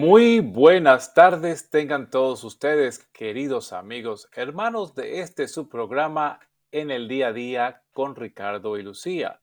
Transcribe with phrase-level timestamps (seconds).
[0.00, 6.38] Muy buenas tardes tengan todos ustedes, queridos amigos, hermanos de este subprograma
[6.70, 9.40] en el día a día con Ricardo y Lucía.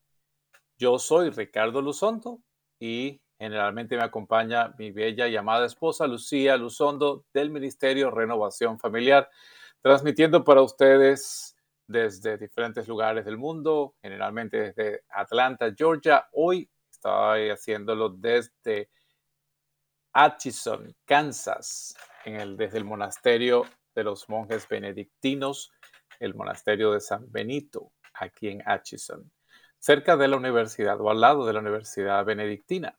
[0.78, 2.40] Yo soy Ricardo Luzondo
[2.80, 9.28] y generalmente me acompaña mi bella y amada esposa Lucía Luzondo del Ministerio Renovación Familiar,
[9.82, 11.54] transmitiendo para ustedes
[11.86, 16.26] desde diferentes lugares del mundo, generalmente desde Atlanta, Georgia.
[16.32, 18.88] Hoy estoy haciéndolo desde
[20.18, 25.70] Atchison, Kansas, desde el monasterio de los monjes benedictinos,
[26.18, 29.30] el monasterio de San Benito, aquí en Atchison,
[29.78, 32.98] cerca de la universidad o al lado de la universidad benedictina.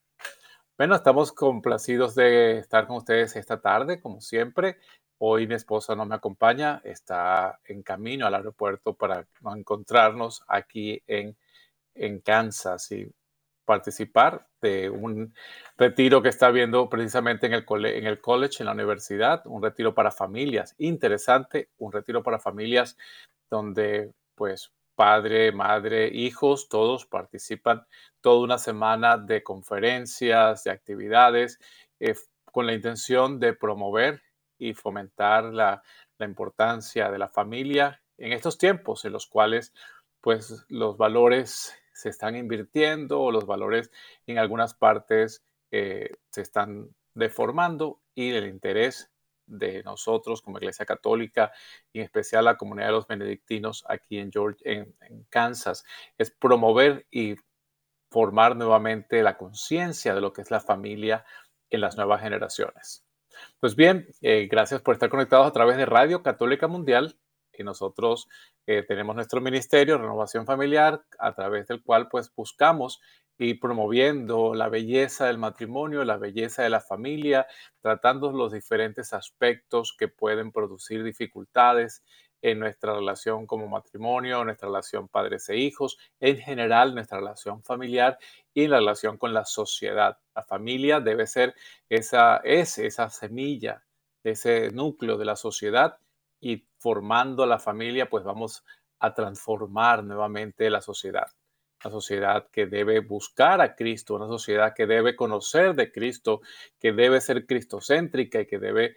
[0.78, 4.78] Bueno, estamos complacidos de estar con ustedes esta tarde, como siempre.
[5.18, 11.36] Hoy mi esposa no me acompaña, está en camino al aeropuerto para encontrarnos aquí en,
[11.96, 13.12] en Kansas y
[13.68, 15.36] participar de un
[15.78, 19.94] retiro que está viendo precisamente en el, en el college, en la universidad, un retiro
[19.94, 22.98] para familias, interesante, un retiro para familias
[23.52, 27.86] donde pues padre, madre, hijos, todos participan
[28.22, 31.60] toda una semana de conferencias, de actividades,
[32.00, 32.16] eh,
[32.46, 34.22] con la intención de promover
[34.58, 35.84] y fomentar la,
[36.18, 39.74] la importancia de la familia en estos tiempos en los cuales
[40.22, 43.92] pues los valores se están invirtiendo los valores
[44.28, 49.12] en algunas partes eh, se están deformando y el interés
[49.48, 51.52] de nosotros como Iglesia Católica
[51.92, 55.84] y en especial la comunidad de los benedictinos aquí en, Georgia, en, Kansas
[56.18, 57.36] es promover y
[58.10, 61.26] formar nuevamente la conciencia de lo que es la familia
[61.70, 63.06] en las nuevas generaciones.
[63.60, 67.18] Pues bien, eh, gracias por estar conectados a través de Radio Católica Mundial
[67.58, 68.28] y nosotros
[68.66, 73.02] eh, tenemos nuestro ministerio, Renovación Familiar, a través del cual pues buscamos
[73.38, 77.48] y promoviendo la belleza del matrimonio, la belleza de la familia,
[77.82, 82.04] tratando los diferentes aspectos que pueden producir dificultades
[82.42, 88.18] en nuestra relación como matrimonio, nuestra relación padres e hijos, en general nuestra relación familiar
[88.54, 90.18] y la relación con la sociedad.
[90.36, 91.56] La familia debe ser
[91.90, 93.84] esa, es esa semilla,
[94.24, 96.00] ese núcleo de la sociedad
[96.40, 98.64] y formando la familia, pues vamos
[99.00, 101.28] a transformar nuevamente la sociedad.
[101.84, 106.42] Una sociedad que debe buscar a Cristo, una sociedad que debe conocer de Cristo,
[106.80, 108.96] que debe ser cristocéntrica y que debe,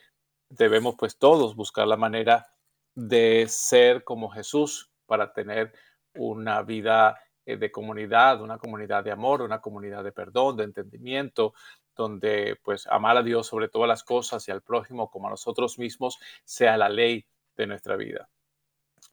[0.49, 2.47] debemos pues todos buscar la manera
[2.95, 5.73] de ser como Jesús para tener
[6.15, 11.55] una vida eh, de comunidad, una comunidad de amor, una comunidad de perdón, de entendimiento,
[12.01, 15.79] donde pues amar a Dios sobre todas las cosas y al prójimo como a nosotros
[15.79, 18.29] mismos sea la ley de nuestra vida.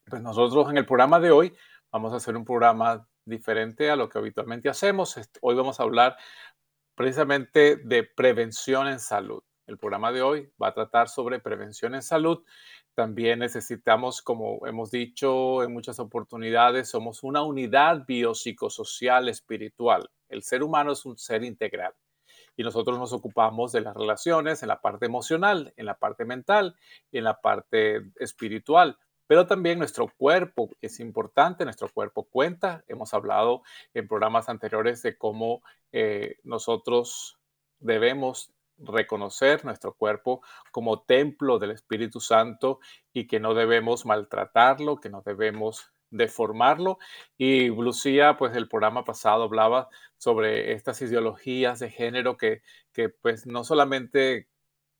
[0.05, 1.53] Pues nosotros en el programa de hoy
[1.91, 5.19] vamos a hacer un programa diferente a lo que habitualmente hacemos.
[5.41, 6.15] Hoy vamos a hablar
[6.95, 9.43] precisamente de prevención en salud.
[9.65, 12.41] El programa de hoy va a tratar sobre prevención en salud.
[12.95, 20.09] También necesitamos, como hemos dicho en muchas oportunidades, somos una unidad biopsicosocial espiritual.
[20.29, 21.93] El ser humano es un ser integral
[22.57, 26.75] y nosotros nos ocupamos de las relaciones en la parte emocional, en la parte mental
[27.11, 28.97] en la parte espiritual.
[29.27, 32.83] Pero también nuestro cuerpo es importante, nuestro cuerpo cuenta.
[32.87, 33.61] Hemos hablado
[33.93, 35.61] en programas anteriores de cómo
[35.91, 37.37] eh, nosotros
[37.79, 42.79] debemos reconocer nuestro cuerpo como templo del Espíritu Santo
[43.11, 46.99] y que no debemos maltratarlo, que no debemos deformarlo.
[47.37, 52.61] Y Lucía, pues el programa pasado hablaba sobre estas ideologías de género que,
[52.93, 54.47] que pues no solamente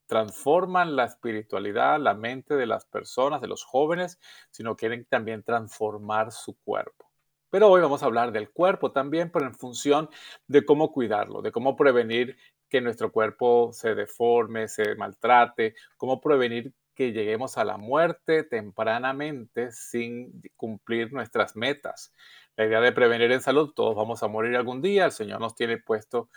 [0.06, 4.18] transforman la espiritualidad, la mente de las personas, de los jóvenes,
[4.50, 7.08] sino quieren también transformar su cuerpo.
[7.50, 10.08] Pero hoy vamos a hablar del cuerpo también, pero en función
[10.46, 12.36] de cómo cuidarlo, de cómo prevenir
[12.68, 19.70] que nuestro cuerpo se deforme, se maltrate, cómo prevenir que lleguemos a la muerte tempranamente
[19.70, 22.12] sin cumplir nuestras metas.
[22.56, 25.54] La idea de prevenir en salud, todos vamos a morir algún día, el Señor nos
[25.54, 26.28] tiene puesto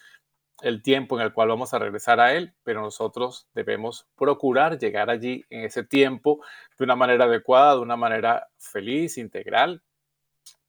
[0.61, 5.09] el tiempo en el cual vamos a regresar a Él, pero nosotros debemos procurar llegar
[5.09, 6.45] allí en ese tiempo
[6.77, 9.81] de una manera adecuada, de una manera feliz, integral,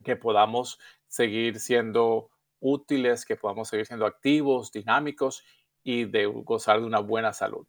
[0.03, 2.31] que podamos seguir siendo
[2.61, 5.45] útiles, que podamos seguir siendo activos, dinámicos
[5.85, 7.67] y de gozar de una buena salud.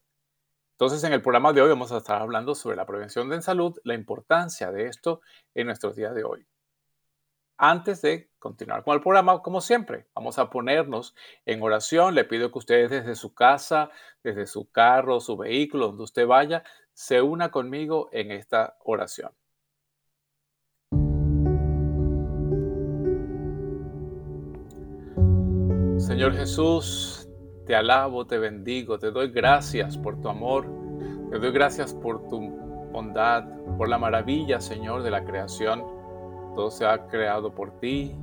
[0.74, 3.78] Entonces, en el programa de hoy vamos a estar hablando sobre la prevención de salud,
[3.84, 5.22] la importancia de esto
[5.54, 6.48] en nuestros días de hoy.
[7.58, 11.16] Antes de continuar con el programa, como siempre, vamos a ponernos
[11.46, 12.16] en oración.
[12.16, 13.92] Le pido que ustedes desde su casa,
[14.24, 19.32] desde su carro, su vehículo, donde usted vaya, se una conmigo en esta oración.
[26.00, 27.13] Señor Jesús,
[27.66, 30.68] te alabo, te bendigo, te doy gracias por tu amor,
[31.32, 32.40] te doy gracias por tu
[32.92, 33.46] bondad,
[33.78, 35.84] por la maravilla, Señor, de la creación.
[36.56, 38.16] Todo se ha creado por ti,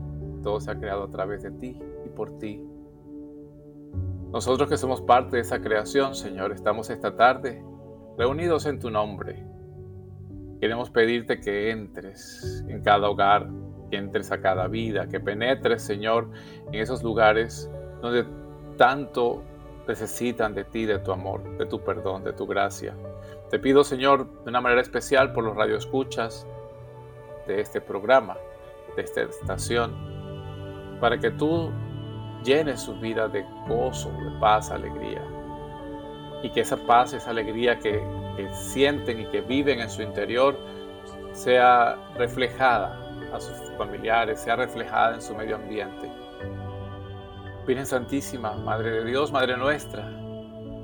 [0.42, 2.64] todo se ha creado a través de ti y por ti.
[4.30, 7.64] Nosotros que somos parte de esa creación, Señor, estamos esta tarde
[8.16, 9.44] reunidos en tu nombre.
[10.60, 13.48] Queremos pedirte que entres en cada hogar,
[13.90, 16.30] que entres a cada vida, que penetres, Señor,
[16.70, 17.68] en esos lugares
[18.02, 18.24] donde
[18.80, 19.42] tanto
[19.86, 22.94] necesitan de ti, de tu amor, de tu perdón, de tu gracia.
[23.50, 26.46] Te pido, Señor, de una manera especial por los radioescuchas
[27.46, 28.38] de este programa,
[28.96, 29.92] de esta estación,
[30.98, 31.70] para que tú
[32.42, 35.22] llenes su vida de gozo, de paz, alegría.
[36.42, 38.02] Y que esa paz, esa alegría que,
[38.38, 40.56] que sienten y que viven en su interior
[41.32, 42.98] sea reflejada
[43.30, 46.10] a sus familiares, sea reflejada en su medio ambiente.
[47.70, 50.04] Virgen Santísima, Madre de Dios, Madre nuestra,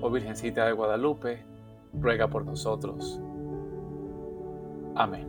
[0.02, 1.44] oh Virgencita de Guadalupe,
[1.92, 3.20] ruega por nosotros.
[4.94, 5.26] Amén.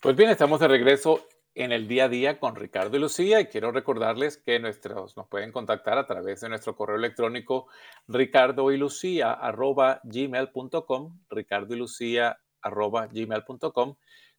[0.00, 1.20] Pues bien, estamos de regreso
[1.54, 5.28] en el día a día con Ricardo y Lucía y quiero recordarles que nuestros, nos
[5.28, 7.68] pueden contactar a través de nuestro correo electrónico
[8.08, 13.96] ricardo y lucía arroba gmail.com ricardo y lucía arroba gmail.com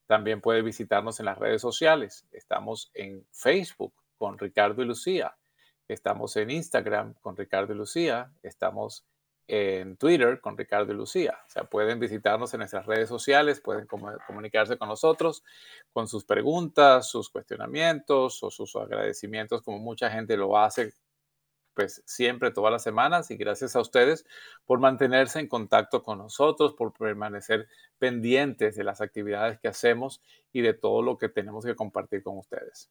[0.07, 2.27] también puede visitarnos en las redes sociales.
[2.31, 5.35] Estamos en Facebook con Ricardo y Lucía.
[5.87, 8.31] Estamos en Instagram con Ricardo y Lucía.
[8.43, 9.05] Estamos
[9.47, 11.37] en Twitter con Ricardo y Lucía.
[11.45, 15.43] O sea, pueden visitarnos en nuestras redes sociales, pueden comunicarse con nosotros
[15.93, 20.93] con sus preguntas, sus cuestionamientos o sus agradecimientos, como mucha gente lo hace
[21.75, 24.25] pues siempre, todas las semanas, y gracias a ustedes
[24.65, 27.67] por mantenerse en contacto con nosotros, por permanecer
[27.99, 32.37] pendientes de las actividades que hacemos y de todo lo que tenemos que compartir con
[32.37, 32.89] ustedes.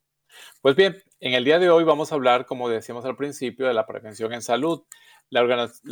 [0.60, 3.74] Pues bien, en el día de hoy vamos a hablar, como decíamos al principio, de
[3.74, 4.84] la prevención en salud.
[5.30, 5.40] La,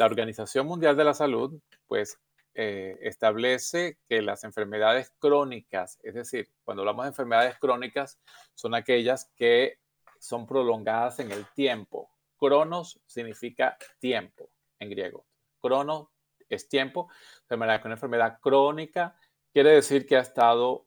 [0.04, 2.18] Organización Mundial de la Salud, pues,
[2.54, 8.18] eh, establece que las enfermedades crónicas, es decir, cuando hablamos de enfermedades crónicas,
[8.54, 9.78] son aquellas que
[10.18, 12.10] son prolongadas en el tiempo.
[12.42, 14.50] Cronos significa tiempo
[14.80, 15.26] en griego.
[15.60, 16.10] Crono
[16.48, 17.08] es tiempo.
[17.42, 19.16] Enfermedad con enfermedad crónica
[19.52, 20.86] quiere decir que ha estado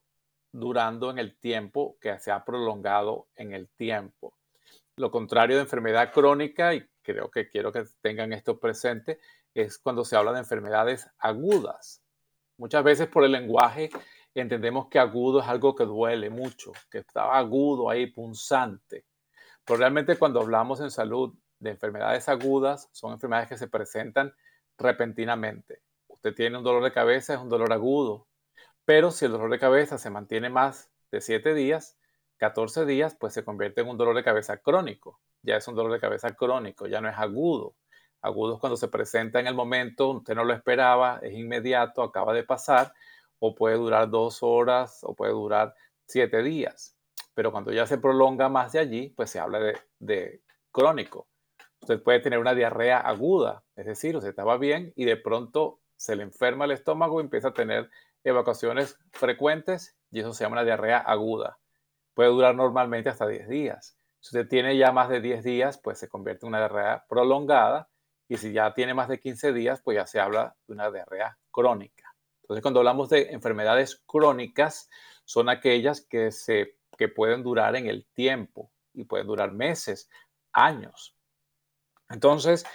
[0.52, 4.38] durando en el tiempo, que se ha prolongado en el tiempo.
[4.98, 9.22] Lo contrario de enfermedad crónica, y creo que quiero que tengan esto presente,
[9.54, 12.04] es cuando se habla de enfermedades agudas.
[12.58, 13.92] Muchas veces por el lenguaje
[14.34, 19.06] entendemos que agudo es algo que duele mucho, que está agudo ahí, punzante.
[19.64, 24.34] Pero realmente cuando hablamos en salud de enfermedades agudas, son enfermedades que se presentan
[24.78, 25.82] repentinamente.
[26.08, 28.28] Usted tiene un dolor de cabeza, es un dolor agudo.
[28.86, 31.98] Pero si el dolor de cabeza se mantiene más de 7 días,
[32.38, 35.92] 14 días, pues se convierte en un dolor de cabeza crónico ya es un dolor
[35.94, 37.76] de cabeza crónico, ya no es agudo.
[38.22, 42.34] Agudo es cuando se presenta en el momento, usted no lo esperaba, es inmediato, acaba
[42.34, 42.94] de pasar,
[43.40, 45.76] o puede durar dos horas, o puede durar
[46.08, 46.98] siete días.
[47.36, 51.28] Pero cuando ya se prolonga más de allí, pues se habla de, de crónico.
[51.86, 56.16] Usted puede tener una diarrea aguda, es decir, usted estaba bien y de pronto se
[56.16, 57.92] le enferma el estómago y empieza a tener
[58.24, 61.60] evacuaciones frecuentes y eso se llama una diarrea aguda.
[62.16, 64.00] Puede durar normalmente hasta 10 días.
[64.20, 67.88] Si usted tiene ya más de 10 días, pues se convierte en una diarrea prolongada.
[68.28, 71.38] Y si ya tiene más de 15 días, pues ya se habla de una diarrea
[71.52, 72.16] crónica.
[72.42, 74.90] Entonces, cuando hablamos de enfermedades crónicas,
[75.24, 80.10] son aquellas que, se, que pueden durar en el tiempo y pueden durar meses,
[80.52, 81.15] años.
[82.10, 82.66] Entonces,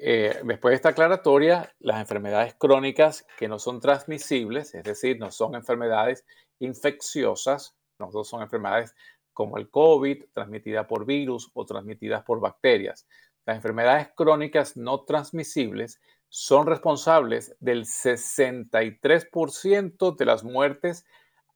[0.00, 5.32] Eh, después de esta aclaratoria, las enfermedades crónicas que no son transmisibles, es decir, no
[5.32, 6.24] son enfermedades
[6.60, 8.94] infecciosas, no son enfermedades
[9.32, 13.08] como el COVID, transmitidas por virus o transmitidas por bacterias.
[13.44, 21.06] Las enfermedades crónicas no transmisibles son responsables del 63% de las muertes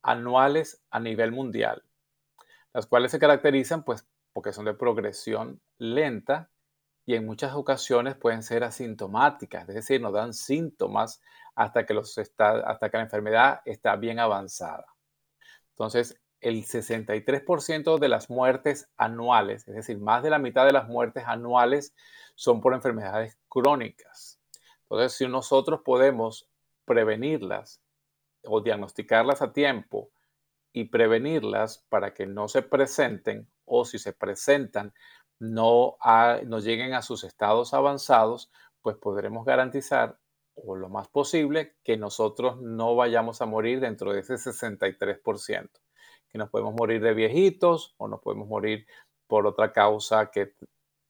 [0.03, 1.85] anuales a nivel mundial,
[2.73, 6.51] las cuales se caracterizan pues porque son de progresión lenta
[7.05, 11.21] y en muchas ocasiones pueden ser asintomáticas, es decir, no dan síntomas
[11.55, 14.87] hasta que, los está, hasta que la enfermedad está bien avanzada.
[15.71, 20.89] Entonces, el 63% de las muertes anuales, es decir, más de la mitad de las
[20.89, 21.95] muertes anuales
[22.35, 24.41] son por enfermedades crónicas.
[24.83, 26.49] Entonces, si nosotros podemos
[26.85, 27.81] prevenirlas
[28.45, 30.11] o diagnosticarlas a tiempo
[30.73, 34.93] y prevenirlas para que no se presenten o si se presentan,
[35.43, 35.99] no,
[36.61, 38.49] lleguen a sus estados avanzados,
[38.81, 40.19] pues podremos garantizar
[40.55, 45.71] o lo más posible que nosotros no vayamos a morir dentro de ese 63%,
[46.29, 48.87] que nos podemos morir de viejitos o nos podemos morir
[49.27, 50.55] por otra causa que,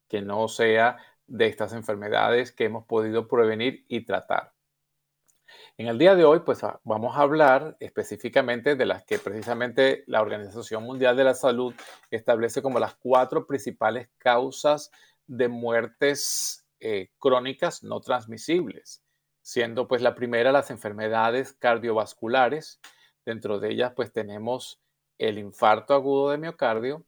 [0.09, 0.97] que no sea
[1.27, 4.52] de estas enfermedades que hemos podido prevenir y tratar.
[5.79, 10.05] En el día de hoy, pues ah, vamos a hablar específicamente de las que precisamente
[10.07, 11.75] la Organización Mundial de la Salud
[12.11, 14.91] establece como las cuatro principales causas
[15.27, 19.03] de muertes eh, crónicas no transmisibles,
[19.41, 22.79] siendo pues la primera las enfermedades cardiovasculares.
[23.25, 24.79] Dentro de ellas pues tenemos
[25.17, 27.07] el infarto agudo de miocardio,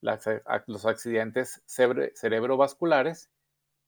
[0.00, 3.30] los accidentes cerebrovasculares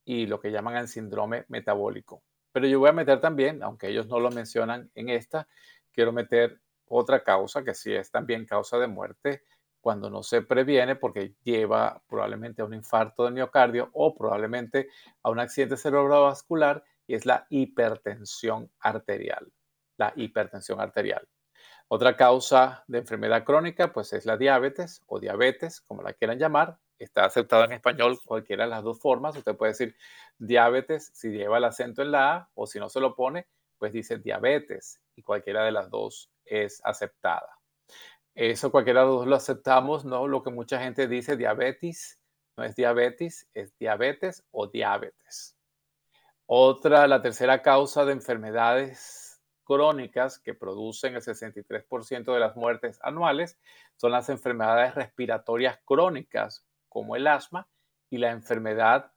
[0.05, 2.23] y lo que llaman el síndrome metabólico.
[2.53, 5.49] Pero yo voy a meter también, aunque ellos no lo mencionan en esta,
[5.93, 9.43] quiero meter otra causa que sí es también causa de muerte
[9.81, 14.89] cuando no se previene porque lleva probablemente a un infarto de miocardio o probablemente
[15.23, 19.53] a un accidente cerebrovascular y es la hipertensión arterial.
[19.97, 21.27] La hipertensión arterial.
[21.89, 26.79] Otra causa de enfermedad crónica pues es la diabetes o diabetes, como la quieran llamar,
[27.05, 29.37] está aceptado en español cualquiera de las dos formas.
[29.37, 29.97] Usted puede decir
[30.39, 33.47] diabetes si lleva el acento en la A o si no se lo pone,
[33.79, 37.59] pues dice diabetes y cualquiera de las dos es aceptada.
[38.35, 42.19] Eso cualquiera de los dos lo aceptamos, no lo que mucha gente dice diabetes,
[42.57, 45.57] no es diabetes, es diabetes o diabetes.
[46.47, 53.59] Otra, la tercera causa de enfermedades crónicas que producen el 63% de las muertes anuales
[53.97, 57.67] son las enfermedades respiratorias crónicas como el asma
[58.11, 59.11] y la enfermedad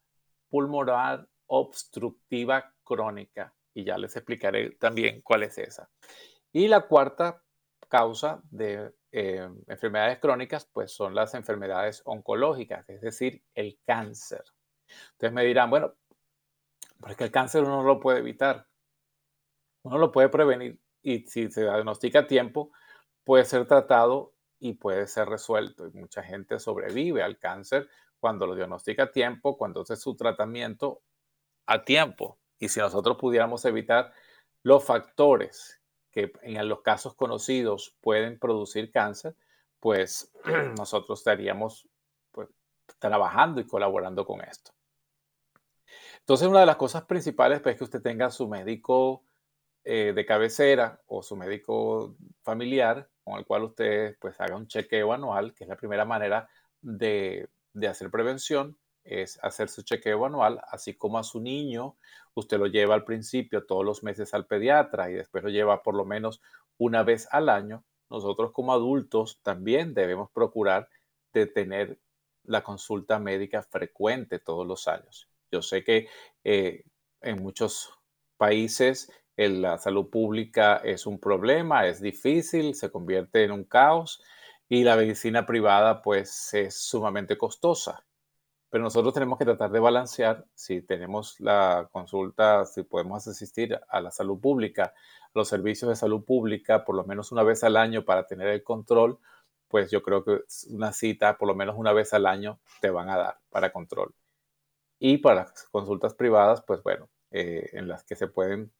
[0.47, 3.53] pulmonar obstructiva crónica.
[3.73, 5.89] Y ya les explicaré también cuál es esa.
[6.53, 7.43] Y la cuarta
[7.89, 14.45] causa de eh, enfermedades crónicas, pues son las enfermedades oncológicas, es decir, el cáncer.
[15.11, 15.93] Ustedes me dirán, bueno,
[17.01, 18.65] porque el cáncer uno no lo puede evitar,
[19.83, 22.71] uno lo puede prevenir y si se diagnostica a tiempo,
[23.25, 25.87] puede ser tratado y puede ser resuelto.
[25.87, 31.01] Y mucha gente sobrevive al cáncer cuando lo diagnostica a tiempo, cuando hace su tratamiento
[31.65, 32.39] a tiempo.
[32.57, 34.13] Y si nosotros pudiéramos evitar
[34.63, 35.81] los factores
[36.11, 39.35] que en los casos conocidos pueden producir cáncer,
[39.79, 40.31] pues
[40.77, 41.87] nosotros estaríamos
[42.31, 42.49] pues,
[42.97, 44.71] trabajando y colaborando con esto.
[46.19, 49.23] Entonces, una de las cosas principales pues, es que usted tenga su médico
[49.83, 55.11] eh, de cabecera o su médico familiar con el cual usted pues haga un chequeo
[55.11, 56.47] anual, que es la primera manera
[56.81, 57.49] de,
[57.89, 61.95] hacer prevención, es hacer su chequeo anual, así como a su niño,
[62.35, 65.95] usted lo lleva al principio todos los meses al pediatra y después lo lleva por
[65.95, 66.39] lo menos
[66.77, 67.83] una vez al año.
[68.11, 70.87] Nosotros como adultos también debemos procurar
[71.33, 71.97] de tener
[72.43, 75.27] la consulta médica frecuente todos los años.
[75.51, 76.07] Yo sé que
[76.43, 76.83] eh,
[77.21, 77.91] en muchos
[78.37, 84.23] países la salud pública es un problema, es difícil, se convierte en un caos
[84.69, 88.05] y la medicina privada pues es sumamente costosa.
[88.69, 94.01] Pero nosotros tenemos que tratar de balancear si tenemos la consulta, si podemos asistir a
[94.01, 94.93] la salud pública,
[95.33, 98.63] los servicios de salud pública por lo menos una vez al año para tener el
[98.63, 99.19] control,
[99.67, 103.09] pues yo creo que una cita por lo menos una vez al año te van
[103.09, 104.13] a dar para control.
[104.99, 108.71] Y para las consultas privadas, pues bueno, eh, en las que se pueden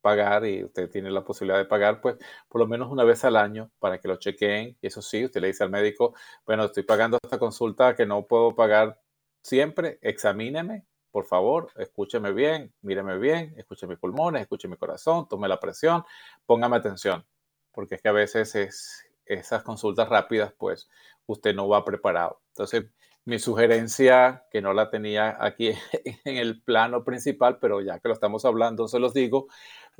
[0.00, 2.16] pagar y usted tiene la posibilidad de pagar, pues
[2.48, 4.76] por lo menos una vez al año para que lo chequeen.
[4.80, 6.14] Y eso sí, usted le dice al médico,
[6.46, 9.00] bueno, estoy pagando esta consulta que no puedo pagar
[9.42, 15.48] siempre, examíneme, por favor, escúcheme bien, míreme bien, escuche mis pulmones, escuche mi corazón, tome
[15.48, 16.04] la presión,
[16.46, 17.26] póngame atención,
[17.72, 20.88] porque es que a veces es, esas consultas rápidas, pues
[21.26, 22.40] usted no va preparado.
[22.48, 22.84] Entonces,
[23.24, 25.72] mi sugerencia, que no la tenía aquí
[26.24, 29.48] en el plano principal, pero ya que lo estamos hablando, se los digo,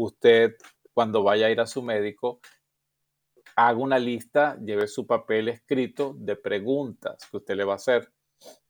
[0.04, 0.56] usted
[0.94, 2.40] cuando vaya a ir a su médico,
[3.54, 8.12] haga una lista, lleve su papel escrito de preguntas que usted le va a hacer.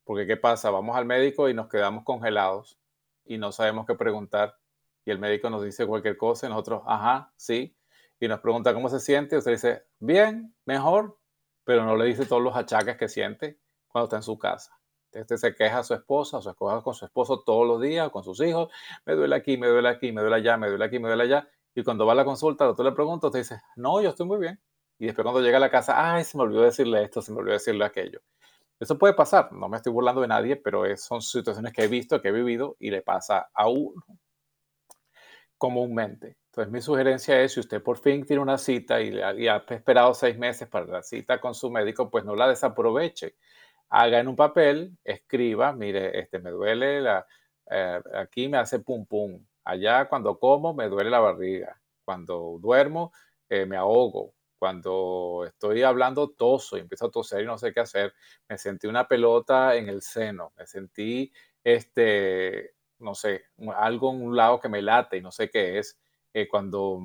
[0.04, 0.70] Porque ¿qué pasa?
[0.70, 2.78] Vamos al médico y nos quedamos congelados
[3.24, 4.56] y no sabemos qué preguntar.
[5.04, 7.76] Y el médico nos dice cualquier cosa y nosotros, ajá, sí.
[8.18, 9.36] Y nos pregunta cómo se siente.
[9.36, 11.18] Usted dice, bien, mejor,
[11.64, 14.79] pero no le dice todos los achaques que siente cuando está en su casa.
[15.12, 18.10] Usted se queja a su esposa, o se queja con su esposo todos los días,
[18.10, 18.68] con sus hijos,
[19.04, 21.48] me duele aquí, me duele aquí, me duele allá, me duele aquí, me duele allá.
[21.74, 24.26] Y cuando va a la consulta, el doctor le pregunta, usted dice, no, yo estoy
[24.26, 24.60] muy bien.
[24.98, 27.38] Y después cuando llega a la casa, ay, se me olvidó decirle esto, se me
[27.38, 28.20] olvidó decirle aquello.
[28.78, 32.20] Eso puede pasar, no me estoy burlando de nadie, pero son situaciones que he visto,
[32.20, 34.02] que he vivido y le pasa a uno
[35.58, 36.38] comúnmente.
[36.46, 40.14] Entonces mi sugerencia es, si usted por fin tiene una cita y, y ha esperado
[40.14, 43.36] seis meses para la cita con su médico, pues no la desaproveche
[43.90, 47.26] haga en un papel, escriba, mire, este me duele, la,
[47.70, 53.12] eh, aquí me hace pum pum, allá cuando como me duele la barriga, cuando duermo
[53.48, 57.80] eh, me ahogo, cuando estoy hablando toso y empiezo a toser y no sé qué
[57.80, 58.14] hacer,
[58.48, 61.32] me sentí una pelota en el seno, me sentí,
[61.64, 63.44] este, no sé,
[63.76, 65.98] algo en un lado que me late y no sé qué es,
[66.32, 67.00] eh, cuando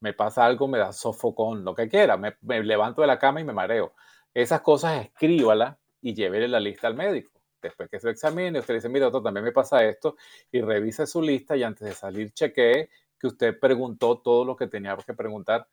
[0.00, 3.44] me pasa algo me da sofocón, lo que quiera, me, levanto de la cama y
[3.44, 3.94] me mareo.
[4.34, 7.32] Esas cosas escríbala y llévele la lista al médico.
[7.60, 10.16] Después que se lo examine, usted dice, mira, doctor, también me pasa esto,
[10.52, 12.88] y revise su lista y antes de salir chequee
[13.18, 15.68] que usted preguntó todo lo que tenía que preguntar.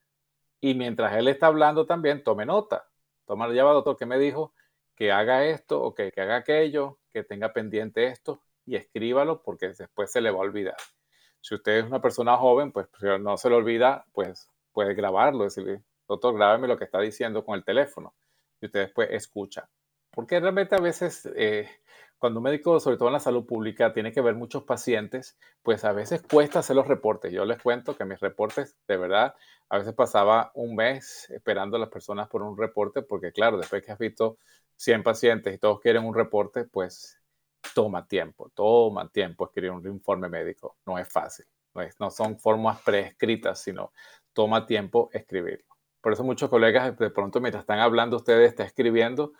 [0.62, 2.88] Y mientras él está hablando también, tome nota.
[3.26, 4.54] Toma, ya va, doctor, que me dijo
[4.96, 9.70] que haga esto o que, que haga aquello, que tenga pendiente esto y escríbalo porque
[9.70, 10.78] después se le va a olvidar.
[11.40, 12.88] Si usted es una persona joven, pues
[13.20, 17.56] no se le olvida, pues puede grabarlo, decirle, doctor, grábame lo que está diciendo con
[17.56, 18.16] el teléfono.
[18.60, 19.70] Y usted después escucha.
[20.16, 21.70] Porque realmente a veces, eh,
[22.18, 25.84] cuando un médico, sobre todo en la salud pública, tiene que ver muchos pacientes, pues
[25.84, 27.32] a veces cuesta hacer los reportes.
[27.32, 29.36] Yo les cuento que mis reportes, de verdad,
[29.70, 33.84] a veces pasaba un mes esperando a las personas por un reporte, porque claro, después
[33.84, 34.38] que has visto
[34.78, 37.20] 100 pacientes y todos quieren un reporte, pues
[37.74, 40.78] toma tiempo, toma tiempo escribir un informe médico.
[40.86, 43.92] No es fácil, no, no son formas prescritas, sino
[44.34, 45.76] toma tiempo escribirlo.
[46.02, 49.34] Por eso muchos colegas de pronto mientras están hablando ustedes, está escribiendo,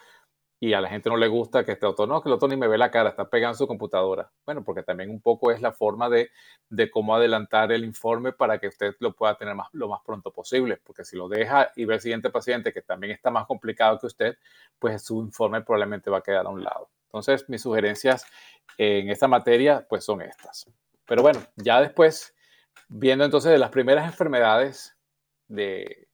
[0.60, 2.56] y a la gente no le gusta que este autor, no, que el otro ni
[2.56, 4.32] me ve la cara, está pegando su computadora.
[4.46, 6.30] Bueno, porque también un poco es la forma de,
[6.70, 10.32] de cómo adelantar el informe para que usted lo pueda tener más, lo más pronto
[10.32, 14.00] posible, porque si lo deja y ve al siguiente paciente que también está más complicado
[14.00, 14.38] que usted,
[14.80, 16.90] pues su informe probablemente va a quedar a un lado.
[17.08, 18.26] Entonces, mis sugerencias
[18.78, 20.68] en esta materia, pues son estas.
[21.06, 22.34] Pero bueno, ya después,
[22.88, 24.98] viendo entonces de las primeras enfermedades
[25.48, 26.08] de,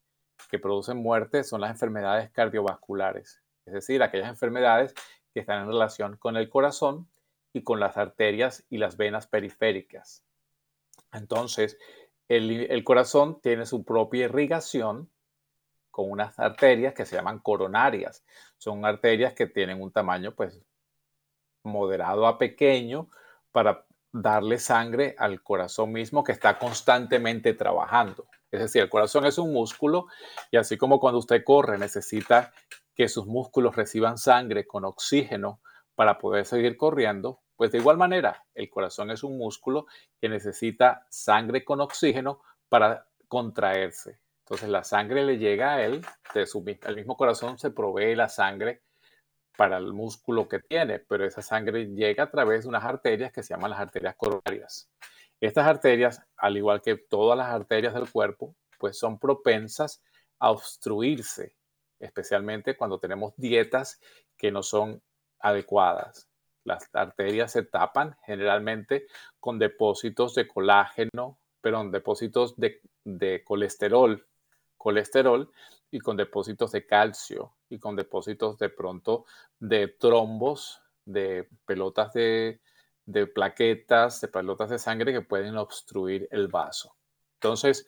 [0.50, 4.94] que producen muerte, son las enfermedades cardiovasculares es decir, aquellas enfermedades
[5.34, 7.08] que están en relación con el corazón
[7.54, 10.26] y con las arterias y las venas periféricas.
[11.14, 11.78] Entonces,
[12.28, 15.10] el, corazón tiene su propia irrigación
[15.90, 18.26] con unas arterias que se llaman coronarias.
[18.58, 20.62] Son arterias que tienen un tamaño pues
[21.64, 23.10] moderado a pequeño
[23.52, 28.28] para darle sangre al corazón mismo que está constantemente trabajando.
[28.52, 30.08] Es decir, el corazón es un músculo
[30.52, 32.54] y así como cuando usted corre necesita
[32.96, 35.62] que sus músculos reciban sangre con oxígeno
[35.96, 39.86] para poder seguir corriendo, pues de igual manera el corazón es un músculo
[40.20, 44.20] que necesita sangre con oxígeno para contraerse.
[44.40, 46.02] Entonces la sangre le llega a él,
[46.34, 48.82] de su, el mismo corazón se provee la sangre
[49.56, 53.44] para el músculo que tiene, pero esa sangre llega a través de unas arterias que
[53.44, 54.90] se llaman las arterias coronarias.
[55.40, 60.02] Estas arterias, al igual que todas las arterias del cuerpo, pues son propensas
[60.40, 61.56] a obstruirse
[62.02, 64.00] especialmente cuando tenemos dietas
[64.38, 65.02] que no son
[65.40, 66.30] adecuadas.
[66.64, 69.08] Las arterias se tapan generalmente
[69.40, 74.28] con depósitos de colágeno, perdón, depósitos de, de colesterol,
[74.78, 75.52] colesterol
[75.90, 79.26] y con depósitos de calcio y con depósitos de pronto
[79.60, 82.62] de trombos, de pelotas de,
[83.06, 86.96] de plaquetas, de pelotas de sangre que pueden obstruir el vaso.
[87.36, 87.88] Entonces,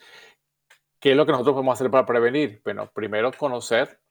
[0.99, 2.61] ¿qué es lo que nosotros podemos hacer para prevenir?
[2.63, 4.02] Bueno, primero conocer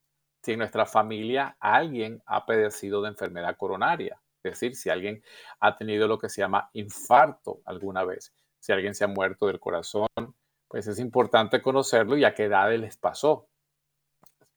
[0.42, 5.22] si en nuestra familia alguien ha padecido de enfermedad coronaria, es decir, si alguien
[5.60, 9.60] ha tenido lo que se llama infarto alguna vez, si alguien se ha muerto del
[9.60, 10.08] corazón,
[10.68, 13.48] pues es importante conocerlo y a qué edad les pasó.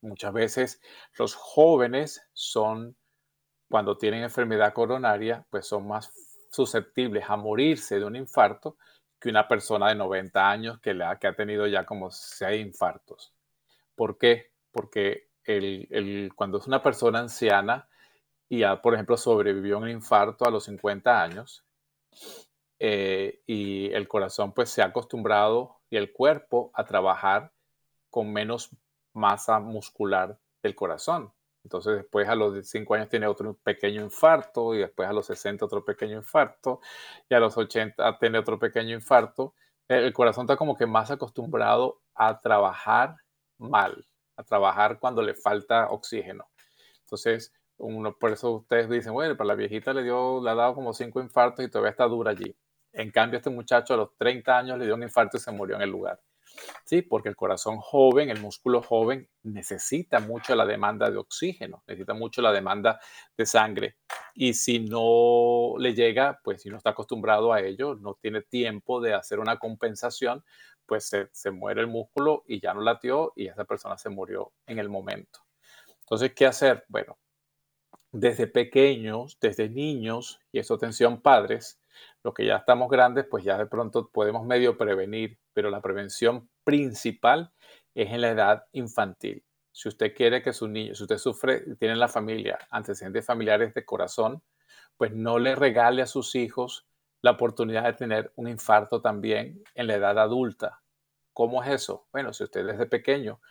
[0.01, 0.81] Muchas veces
[1.17, 2.95] los jóvenes son,
[3.69, 6.11] cuando tienen enfermedad coronaria, pues son más
[6.51, 8.77] susceptibles a morirse de un infarto
[9.19, 12.65] que una persona de 90 años que, le ha, que ha tenido ya como seis
[12.65, 13.33] infartos.
[13.95, 14.51] ¿Por qué?
[14.71, 17.87] Porque el, cuando es una persona anciana,
[18.49, 21.65] y ya, por ejemplo, sobrevivió un infarto a los 50 años
[22.79, 27.51] eh, y el corazón pues se ha acostumbrado y el cuerpo a trabajar
[28.09, 28.69] con menos
[29.13, 31.33] masa muscular del corazón.
[31.63, 35.65] Entonces después a los 5 años tiene otro pequeño infarto y después a los 60
[35.65, 36.79] otro pequeño infarto
[37.27, 39.55] y a los 80 tiene otro pequeño infarto.
[39.87, 43.17] El corazón está como que más acostumbrado a trabajar
[43.57, 44.05] mal,
[44.35, 46.47] a trabajar cuando le falta oxígeno.
[47.01, 50.75] Entonces, uno, por eso ustedes dicen, bueno, para la viejita le dio, le ha dado
[50.75, 52.55] como cinco infartos y todavía está dura allí.
[52.93, 55.75] En cambio, este muchacho a los 30 años le dio un infarto y se murió
[55.75, 56.19] en el lugar.
[56.85, 62.13] Sí, porque el corazón joven, el músculo joven, necesita mucho la demanda de oxígeno, necesita
[62.13, 62.99] mucho la demanda
[63.37, 63.97] de sangre.
[64.33, 69.01] Y si no le llega, pues si no está acostumbrado a ello, no tiene tiempo
[69.01, 70.43] de hacer una compensación,
[70.85, 74.53] pues se, se muere el músculo y ya no latió y esa persona se murió
[74.65, 75.39] en el momento.
[76.01, 76.85] Entonces, ¿qué hacer?
[76.87, 77.17] Bueno,
[78.11, 81.81] desde pequeños, desde niños, y eso atención padres,
[82.23, 86.49] los que ya estamos grandes, pues ya de pronto podemos medio prevenir, pero la prevención
[86.63, 87.51] principal
[87.93, 89.43] es en la edad infantil.
[89.71, 93.73] Si usted quiere que su niño, si usted sufre, tiene en la familia antecedentes familiares
[93.73, 94.41] de corazón,
[94.97, 96.87] pues no le regale a sus hijos
[97.25, 100.83] la oportunidad de tener un infarto también en la edad adulta.
[101.33, 102.05] ¿Cómo es eso?
[102.11, 103.41] Bueno, si usted desde pequeño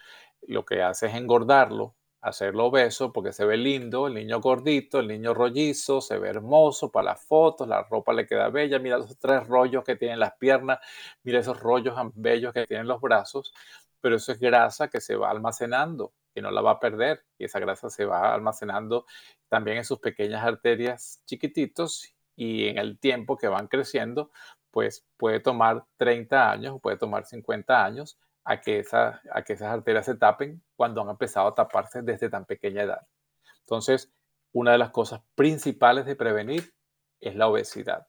[0.43, 5.09] lo que hace es engordarlo, hacerlo obeso porque se ve lindo, el niño gordito, el
[5.09, 9.19] niño rollizo, se ve hermoso para las fotos, la ropa le queda bella, mira los
[9.19, 10.79] tres rollos que tienen las piernas,
[11.25, 13.53] mira esos rollos bellos que tienen los brazos,
[14.01, 17.47] pero eso es grasa que se va almacenando, y no la va a perder, y
[17.47, 19.05] esa grasa se va almacenando
[19.49, 24.31] también en sus pequeñas arterias chiquititos y en el tiempo que van creciendo,
[24.71, 29.69] pues puede tomar 30 años o puede tomar 50 años a que, a que esas
[29.69, 33.07] arterias se tapen cuando han empezado a taparse desde tan pequeña edad.
[33.61, 34.13] Entonces,
[34.53, 36.75] una de las cosas principales de prevenir
[37.21, 38.07] es la obesidad.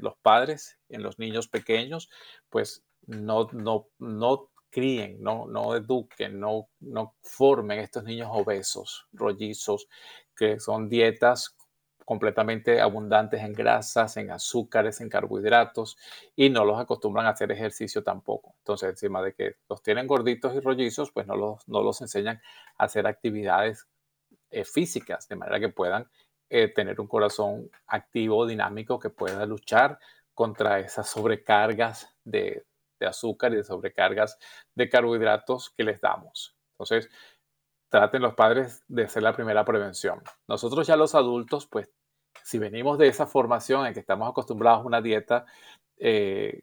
[0.00, 2.08] Los padres en los niños pequeños,
[2.48, 9.86] pues no, no, no críen, no, no eduquen, no, no formen estos niños obesos, rollizos,
[10.34, 11.56] que son dietas
[12.04, 15.96] completamente abundantes en grasas, en azúcares, en carbohidratos
[16.36, 18.54] y no los acostumbran a hacer ejercicio tampoco.
[18.58, 22.40] Entonces, encima de que los tienen gorditos y rollizos, pues no los, no los enseñan
[22.76, 23.86] a hacer actividades
[24.50, 26.08] eh, físicas de manera que puedan
[26.50, 29.98] eh, tener un corazón activo, dinámico, que pueda luchar
[30.34, 32.64] contra esas sobrecargas de,
[33.00, 34.38] de azúcar y de sobrecargas
[34.74, 36.56] de carbohidratos que les damos.
[36.74, 37.08] Entonces,
[37.94, 40.20] traten los padres de hacer la primera prevención.
[40.48, 41.88] Nosotros ya los adultos, pues
[42.42, 45.46] si venimos de esa formación en que estamos acostumbrados a una dieta
[45.98, 46.62] eh,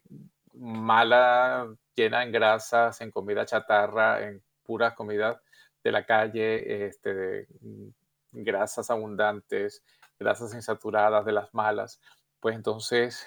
[0.52, 5.40] mala, llena en grasas, en comida chatarra, en puras comidas
[5.82, 7.88] de la calle, este, mm,
[8.32, 9.82] grasas abundantes,
[10.18, 11.98] grasas insaturadas de las malas,
[12.40, 13.26] pues entonces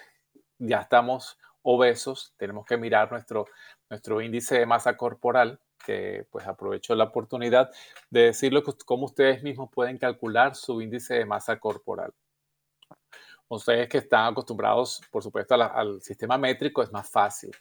[0.60, 3.46] ya estamos obesos, tenemos que mirar nuestro,
[3.90, 7.70] nuestro índice de masa corporal que pues aprovecho la oportunidad
[8.10, 12.12] de decirlo cómo ustedes mismos pueden calcular su índice de masa corporal.
[13.48, 17.52] Ustedes que están acostumbrados, por supuesto, al sistema métrico es más fácil.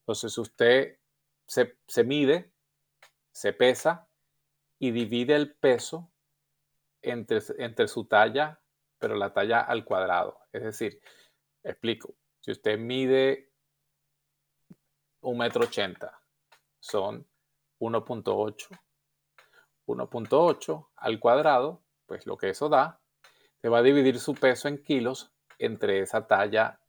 [0.00, 0.98] Entonces usted
[1.46, 2.50] se, se mide,
[3.30, 4.08] se pesa
[4.78, 6.10] y divide el peso
[7.02, 8.58] entre, entre su talla,
[8.98, 10.38] pero la talla al cuadrado.
[10.50, 10.98] Es decir,
[11.62, 13.52] explico, si usted mide
[15.20, 16.18] un metro ochenta,
[16.80, 17.27] son
[17.80, 18.68] 1.8.
[19.86, 23.00] 1.8 al cuadrado, pues lo que eso da,
[23.60, 26.80] se va a dividir su peso en kilos entre esa talla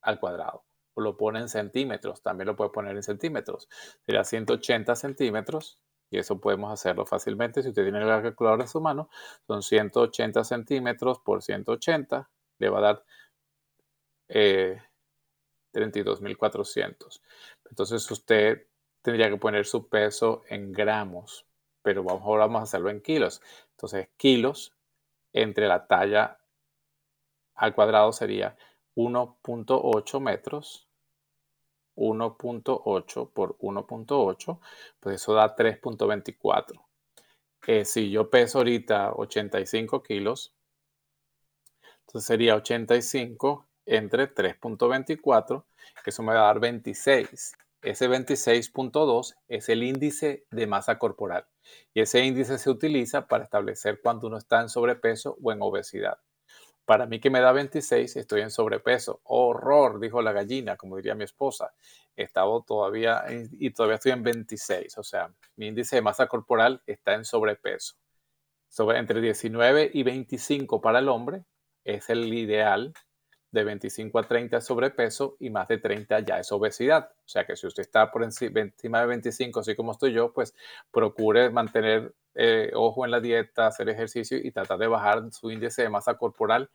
[0.00, 0.64] al cuadrado.
[0.94, 3.68] O lo pone en centímetros, también lo puede poner en centímetros.
[4.04, 5.78] Sería 180 centímetros
[6.10, 7.62] y eso podemos hacerlo fácilmente.
[7.62, 9.08] Si usted tiene la calculadora en su mano,
[9.46, 13.04] son 180 centímetros por 180, le va a dar
[14.28, 14.80] eh,
[15.72, 17.20] 32.400.
[17.68, 18.66] Entonces usted
[19.04, 21.44] tendría que poner su peso en gramos,
[21.82, 23.42] pero vamos, ahora vamos a hacerlo en kilos.
[23.72, 24.74] Entonces, kilos
[25.34, 26.38] entre la talla
[27.54, 28.56] al cuadrado sería
[28.96, 30.88] 1.8 metros.
[31.96, 34.58] 1.8 por 1.8,
[34.98, 36.82] pues eso da 3.24.
[37.66, 40.54] Eh, si yo peso ahorita 85 kilos,
[42.00, 45.64] entonces sería 85 entre 3.24,
[46.02, 47.54] que eso me va a dar 26.
[47.84, 51.46] Ese 26.2 es el índice de masa corporal
[51.92, 56.18] y ese índice se utiliza para establecer cuando uno está en sobrepeso o en obesidad.
[56.86, 59.20] Para mí que me da 26, estoy en sobrepeso.
[59.24, 61.74] Horror, dijo la gallina, como diría mi esposa.
[62.16, 67.12] Estaba todavía y todavía estoy en 26, o sea, mi índice de masa corporal está
[67.12, 67.96] en sobrepeso.
[68.68, 71.44] sobre entre 19 y 25 para el hombre
[71.84, 72.94] es el ideal
[73.54, 77.10] de 25 a 30 sobrepeso y más de 30 ya es obesidad.
[77.12, 80.54] O sea que si usted está por encima de 25, así como estoy yo, pues
[80.90, 85.82] procure mantener eh, ojo en la dieta, hacer ejercicio y tratar de bajar su índice
[85.82, 86.68] de masa corporal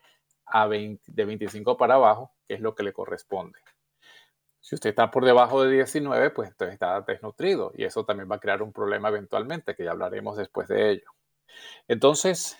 [0.45, 3.59] a 20, de 25 para abajo, que es lo que le corresponde.
[4.61, 8.37] Si usted está por debajo de 19, pues entonces está desnutrido y eso también va
[8.37, 11.11] a crear un problema eventualmente, que ya hablaremos después de ello.
[11.89, 12.57] Entonces,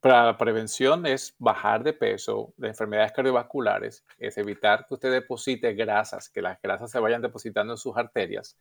[0.00, 5.74] para la prevención es bajar de peso de enfermedades cardiovasculares, es evitar que usted deposite
[5.74, 8.56] grasas, que las grasas se vayan depositando en sus arterias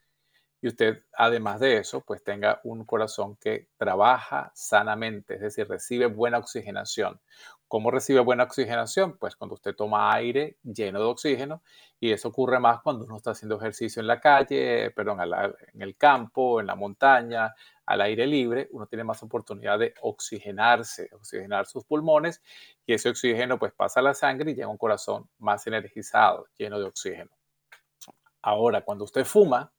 [0.62, 6.08] y usted, además de eso, pues tenga un corazón que trabaja sanamente, es decir, recibe
[6.08, 7.20] buena oxigenación.
[7.68, 9.18] ¿Cómo recibe buena oxigenación?
[9.18, 11.62] Pues cuando usted toma aire lleno de oxígeno
[12.00, 15.98] y eso ocurre más cuando uno está haciendo ejercicio en la calle, perdón, en el
[15.98, 17.54] campo, en la montaña,
[17.86, 22.42] al aire libre, uno tiene más oportunidad de oxigenarse, oxigenar sus pulmones
[22.86, 26.48] y ese oxígeno pues pasa a la sangre y llega a un corazón más energizado,
[26.58, 27.32] lleno de oxígeno.
[28.42, 29.72] Ahora, cuando usted fuma,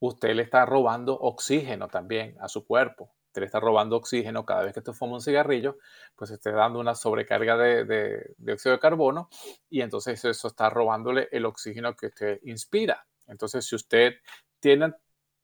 [0.00, 3.14] usted le está robando oxígeno también a su cuerpo.
[3.28, 5.76] Usted le está robando oxígeno cada vez que usted fuma un cigarrillo,
[6.14, 9.28] pues esté dando una sobrecarga de, de, dióxido de carbono
[9.68, 13.06] y entonces eso está robándole el oxígeno que usted inspira.
[13.26, 14.14] Entonces, si usted
[14.60, 14.94] tiene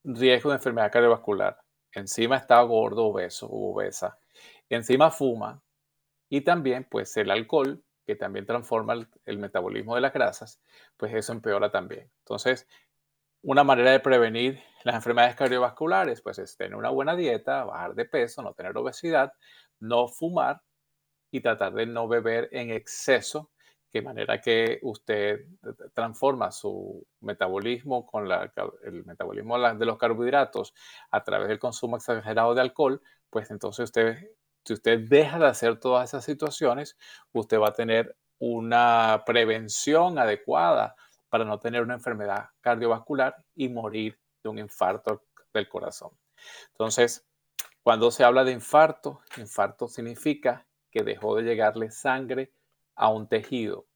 [0.03, 1.57] riesgo de enfermedad cardiovascular,
[1.91, 4.17] encima está gordo, obeso o obesa,
[4.69, 5.61] encima fuma
[6.29, 10.59] y también pues el alcohol, que también transforma el metabolismo de las grasas,
[10.97, 12.09] pues eso empeora también.
[12.19, 12.67] Entonces,
[13.43, 18.05] una manera de prevenir las enfermedades cardiovasculares, pues es tener una buena dieta, bajar de
[18.05, 19.33] peso, no tener obesidad,
[19.79, 20.61] no fumar
[21.29, 23.51] y tratar de no beber en exceso,
[23.91, 25.45] de manera que usted
[25.93, 30.73] transforma su metabolismo con el metabolismo de los carbohidratos
[31.11, 34.31] a través del consumo exagerado de alcohol, pues entonces usted,
[34.65, 36.97] si usted deja de hacer todas esas situaciones,
[37.33, 40.95] usted va a tener una prevención adecuada
[41.33, 46.11] para no tener una enfermedad cardiovascular y morir de un infarto del corazón.
[46.73, 47.25] Entonces,
[47.81, 52.53] cuando se habla de infarto, infarto significa que dejó de llegarle sangre
[52.93, 53.87] a un tejido.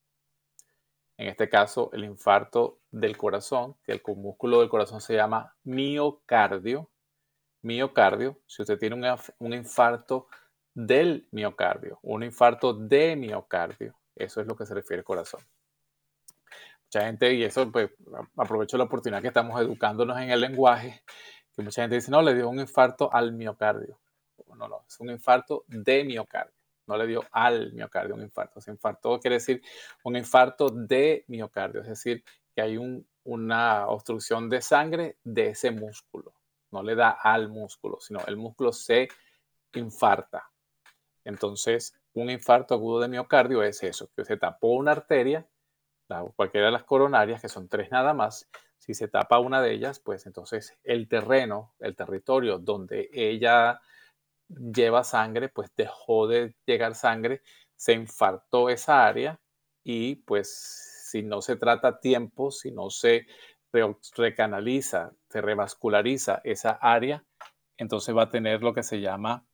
[1.16, 6.90] En este caso, el infarto del corazón, que el músculo del corazón se llama miocardio.
[7.62, 10.28] Miocardio, si usted tiene un, un infarto
[10.74, 15.42] del miocardio, un infarto de miocardio, eso es lo que se refiere al corazón
[16.88, 17.92] mucha gente, y eso pues
[18.38, 21.04] aprovecho la oportunidad que estamos educándonos en el lenguaje,
[21.54, 24.00] que mucha gente dice, no, le dio un infarto al miocardio.
[24.56, 26.54] No, no, es un infarto de miocardio.
[26.88, 28.62] No le dio al miocardio un infarto.
[28.62, 29.62] Se infarto quiere decir
[30.04, 32.24] un infarto de miocardio, es decir,
[32.56, 32.78] que hay
[33.24, 36.34] una obstrucción de sangre de ese músculo.
[36.72, 39.10] No le da al músculo, sino el músculo se
[39.74, 40.50] infarta.
[41.26, 45.46] Entonces, un infarto agudo de miocardio es eso, que se tapó una arteria
[46.36, 50.00] cualquiera de las coronarias, que son tres nada más, si se tapa una de ellas,
[50.00, 53.82] pues entonces el terreno, el territorio donde ella
[54.48, 57.42] lleva sangre, pues dejó de llegar sangre,
[57.76, 59.40] se infartó esa área
[59.84, 63.26] y pues si no se trata a tiempo, si no se
[64.16, 67.26] recanaliza, se revasculariza esa área,
[67.78, 69.46] entonces va a tener lo que se llama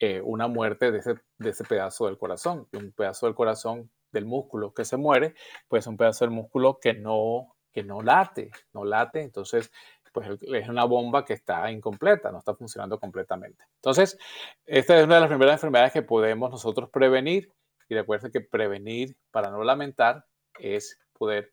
[0.00, 2.68] eh, una muerte de ese, de ese pedazo del corazón.
[2.72, 5.34] Un pedazo del corazón del músculo que se muere,
[5.68, 9.70] pues un pedazo del músculo que no, que no late, no late, entonces
[10.12, 13.64] pues es una bomba que está incompleta, no está funcionando completamente.
[13.76, 14.18] Entonces,
[14.66, 17.52] esta es una de las primeras enfermedades que podemos nosotros prevenir
[17.88, 20.24] y recuerden que prevenir para no lamentar
[20.58, 21.52] es poder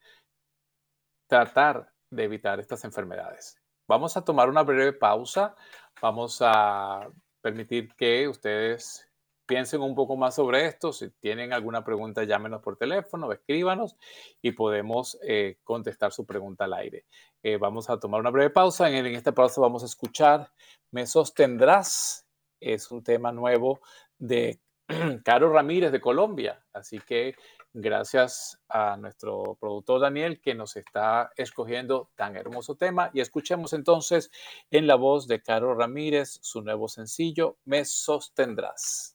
[1.27, 3.59] tratar de evitar estas enfermedades.
[3.87, 5.55] Vamos a tomar una breve pausa,
[6.01, 7.07] vamos a
[7.41, 9.07] permitir que ustedes
[9.45, 10.93] piensen un poco más sobre esto.
[10.93, 13.95] Si tienen alguna pregunta, llámenos por teléfono, escríbanos
[14.41, 17.05] y podemos eh, contestar su pregunta al aire.
[17.43, 18.89] Eh, vamos a tomar una breve pausa.
[18.89, 20.51] En, en esta pausa vamos a escuchar
[20.91, 22.27] Me sostendrás.
[22.59, 23.81] Es un tema nuevo
[24.17, 24.59] de
[25.23, 26.63] Caro Ramírez de Colombia.
[26.73, 27.35] Así que
[27.73, 33.11] gracias a nuestro productor Daniel que nos está escogiendo tan hermoso tema.
[33.13, 34.31] Y escuchemos entonces
[34.71, 39.14] en la voz de Caro Ramírez su nuevo sencillo, Me sostendrás.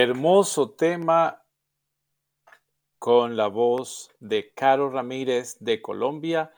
[0.00, 1.42] Hermoso tema
[3.00, 6.52] con la voz de Caro Ramírez de Colombia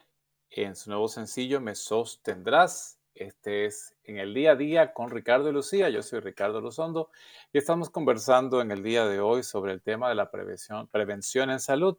[0.50, 3.00] en su nuevo sencillo Me Sostendrás.
[3.14, 5.88] Este es en el día a día con Ricardo y Lucía.
[5.88, 7.08] Yo soy Ricardo Luzondo
[7.50, 11.50] y estamos conversando en el día de hoy sobre el tema de la prevención, prevención
[11.50, 11.96] en salud.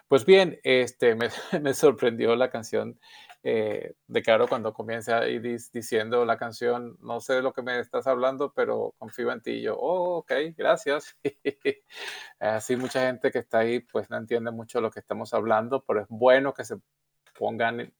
[0.07, 1.29] Pues bien, este, me,
[1.61, 2.99] me sorprendió la canción
[3.43, 7.79] eh, de Caro cuando comienza ahí diciendo la canción, no sé de lo que me
[7.79, 9.51] estás hablando, pero confío en ti.
[9.51, 11.17] Y yo, oh, ok, gracias.
[12.39, 16.01] Así mucha gente que está ahí pues no entiende mucho lo que estamos hablando, pero
[16.01, 16.77] es bueno que se
[17.37, 17.93] pongan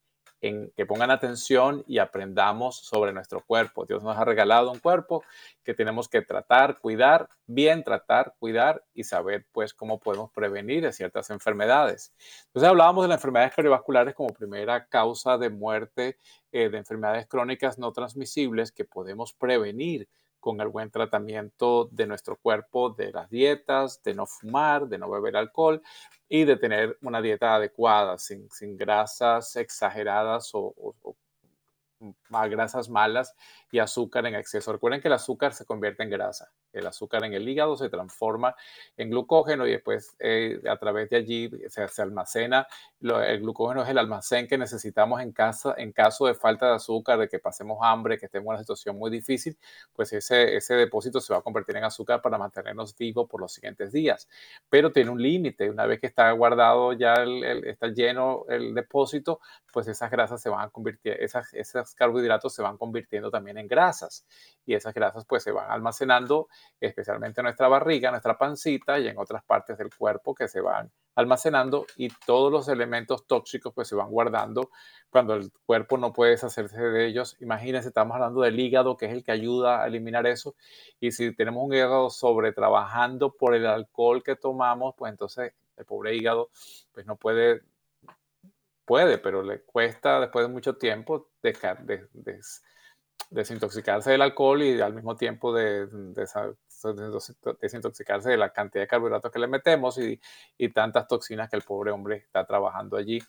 [0.75, 3.85] que pongan atención y aprendamos sobre nuestro cuerpo.
[3.85, 5.23] Dios nos ha regalado un cuerpo
[5.63, 11.29] que tenemos que tratar, cuidar, bien tratar, cuidar y saber pues cómo podemos prevenir ciertas
[11.29, 12.13] enfermedades.
[12.47, 16.17] Entonces hablábamos de las enfermedades cardiovasculares como primera causa de muerte
[16.51, 20.09] eh, de enfermedades crónicas no transmisibles que podemos prevenir
[20.43, 25.09] con el buen tratamiento de nuestro cuerpo, de las dietas, de no fumar, de no
[25.09, 25.81] beber alcohol
[26.27, 31.15] y de tener una dieta adecuada, sin, grasas exageradas o, o,
[32.49, 33.36] grasas malas
[33.72, 34.72] y azúcar en exceso.
[34.72, 38.56] Recuerden que el azúcar se convierte en grasa el azúcar en el hígado se transforma
[38.97, 42.68] en glucógeno y después eh, a través de allí se, almacena.
[42.99, 47.20] el glucógeno es el almacén que necesitamos en, casa, en caso de falta de azúcar,
[47.20, 49.58] de que pasemos hambre, que estemos en una situación muy difícil,
[49.93, 53.54] pues ese, ese depósito se va a convertir en azúcar para mantenernos vivos por los
[53.54, 54.28] siguientes días.
[54.70, 57.14] Pero tiene un límite, una vez que está guardado ya,
[57.66, 59.39] está lleno el depósito,
[59.72, 64.25] pues esas grasas se van a convertir, esas, carbohidratos se van convirtiendo también en grasas
[64.65, 66.47] y esas grasas pues se van almacenando
[66.79, 70.91] especialmente en nuestra barriga, nuestra pancita y en otras partes del cuerpo que se van
[71.15, 74.69] almacenando y todos los elementos tóxicos pues se van guardando
[75.09, 77.37] cuando el cuerpo no puede deshacerse de ellos.
[77.39, 80.55] Imagínense, estamos hablando del hígado que es el que ayuda a eliminar eso
[80.99, 85.85] y si tenemos un hígado sobre trabajando por el alcohol que tomamos, pues entonces el
[85.85, 86.49] pobre hígado
[86.91, 87.61] pues no puede
[88.86, 92.07] puede, pero le cuesta después de mucho tiempo dejar de,
[93.29, 95.88] desintoxicarse del alcohol y al mismo tiempo de,
[97.61, 100.19] desintoxicarse de la cantidad de carbohidratos que le metemos y,
[100.57, 103.19] y, tantas toxinas que el pobre hombre está trabajando allí.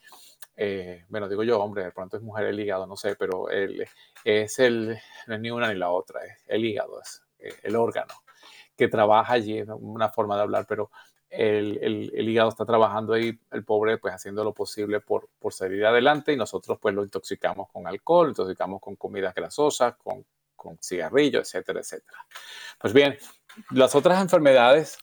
[0.57, 3.87] Eh, bueno, digo yo, hombre, de pronto es mujer el hígado, no sé, pero el,
[4.25, 7.77] es el, no es ni una ni la otra, es el hígado, es eh, el
[7.77, 8.15] órgano
[8.77, 10.91] que trabaja allí, es una forma de hablar, pero
[11.37, 15.85] el, el, hígado está trabajando ahí, el pobre pues haciendo lo posible por, por salir
[15.85, 20.25] adelante y nosotros pues lo intoxicamos con alcohol, intoxicamos con comidas grasosas, con,
[20.55, 22.19] con cigarrillos, etcétera, etcétera.
[22.79, 23.17] Pues bien,
[23.71, 24.99] las otras enfermedades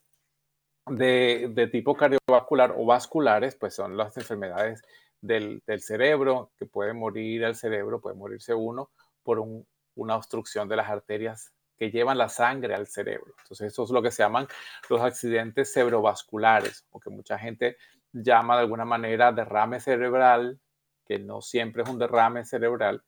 [0.87, 4.81] de, de, tipo cardiovascular o vasculares pues son las enfermedades
[5.19, 8.89] del, del cerebro, que puede morir el cerebro, puede morirse uno
[9.23, 9.65] por un,
[9.95, 11.51] una obstrucción de las arterias
[11.81, 13.33] que llevan la sangre al cerebro.
[13.39, 14.45] Entonces, eso es lo que se llaman
[14.87, 17.77] los accidentes cerebrovasculares, o que mucha gente
[18.13, 20.59] llama de alguna manera derrame cerebral,
[21.03, 23.03] que no siempre es un derrame cerebral,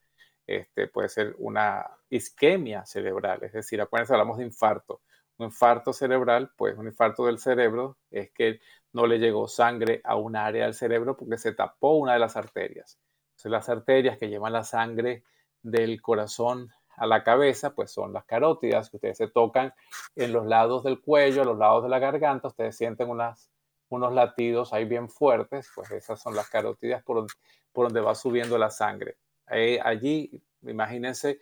[0.48, 5.02] este, puede ser una isquemia cerebral, es decir, acuérdense, hablamos de infarto.
[5.38, 8.60] Un infarto cerebral, pues un infarto del cerebro es que
[8.92, 12.36] no le llegó sangre a un área del cerebro porque se tapó una de las
[12.36, 12.98] arterias.
[13.34, 15.24] Entonces, las arterias que llevan la sangre
[15.62, 19.74] del corazón a la cabeza, pues son las carótidas que ustedes se tocan
[20.16, 23.50] en los lados del cuello, a los lados de la garganta, ustedes sienten unas,
[23.90, 27.26] unos latidos ahí bien fuertes, pues esas son las carótidas por,
[27.72, 29.18] por donde va subiendo la sangre.
[29.48, 31.40] allí, imagínense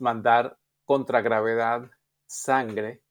[0.00, 1.90] mandar contragravedad
[2.26, 3.02] sangre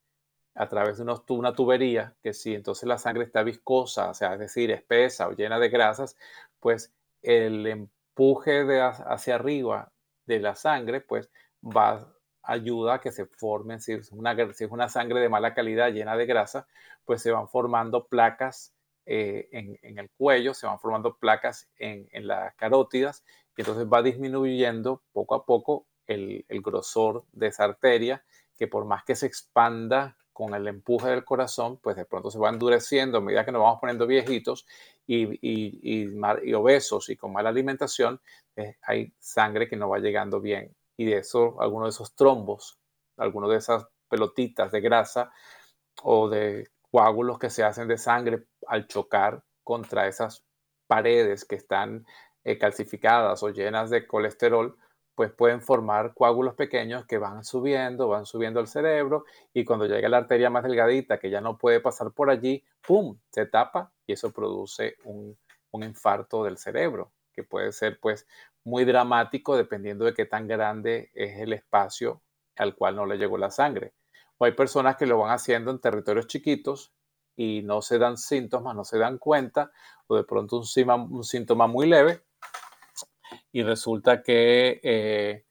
[0.56, 4.40] a través de una tubería, que si entonces la sangre está viscosa, o sea, es
[4.40, 6.16] decir, espesa o llena de grasas,
[6.60, 9.92] pues el empuje de hacia arriba
[10.26, 11.32] de la sangre, pues
[11.64, 16.26] va ayuda a que se formen, si es, una, sangre de mala calidad llena de
[16.26, 16.68] grasa,
[17.06, 18.74] pues se van formando placas
[19.06, 23.24] eh, en, el cuello, se van formando placas en, las carótidas
[23.58, 28.24] y entonces va disminuyendo poco a poco el, grosor de esa arteria
[28.58, 32.40] que por más que se expanda con el empuje del corazón, pues de pronto se
[32.40, 34.66] va endureciendo a medida que nos vamos poniendo viejitos
[35.06, 38.20] y, y, obesos y con mala alimentación,
[38.56, 42.80] eh, hay sangre que no va llegando bien y de eso, algunos de esos trombos,
[43.18, 45.32] algunos de esas pelotitas de grasa
[46.04, 50.46] o de coágulos que se hacen de sangre al chocar contra esas
[50.88, 52.06] paredes que están
[52.44, 54.78] eh, calcificadas o llenas de colesterol,
[55.16, 60.10] pues pueden formar coágulos pequeños que van subiendo, van subiendo al cerebro y cuando llega
[60.10, 64.14] la arteria más delgadita que ya no puede pasar por allí, ¡pum!, se tapa y
[64.14, 65.38] eso produce un,
[65.72, 68.28] un infarto del cerebro, que puede ser pues
[68.64, 72.22] muy dramático dependiendo de qué tan grande es el espacio
[72.56, 73.94] al cual no le llegó la sangre.
[74.38, 76.94] o hay personas que lo van haciendo en territorios chiquitos
[77.36, 79.72] y no se dan síntomas, no se dan cuenta,
[80.08, 82.22] o de pronto un, síntoma, muy leve,
[83.52, 85.46] y resulta que, eh,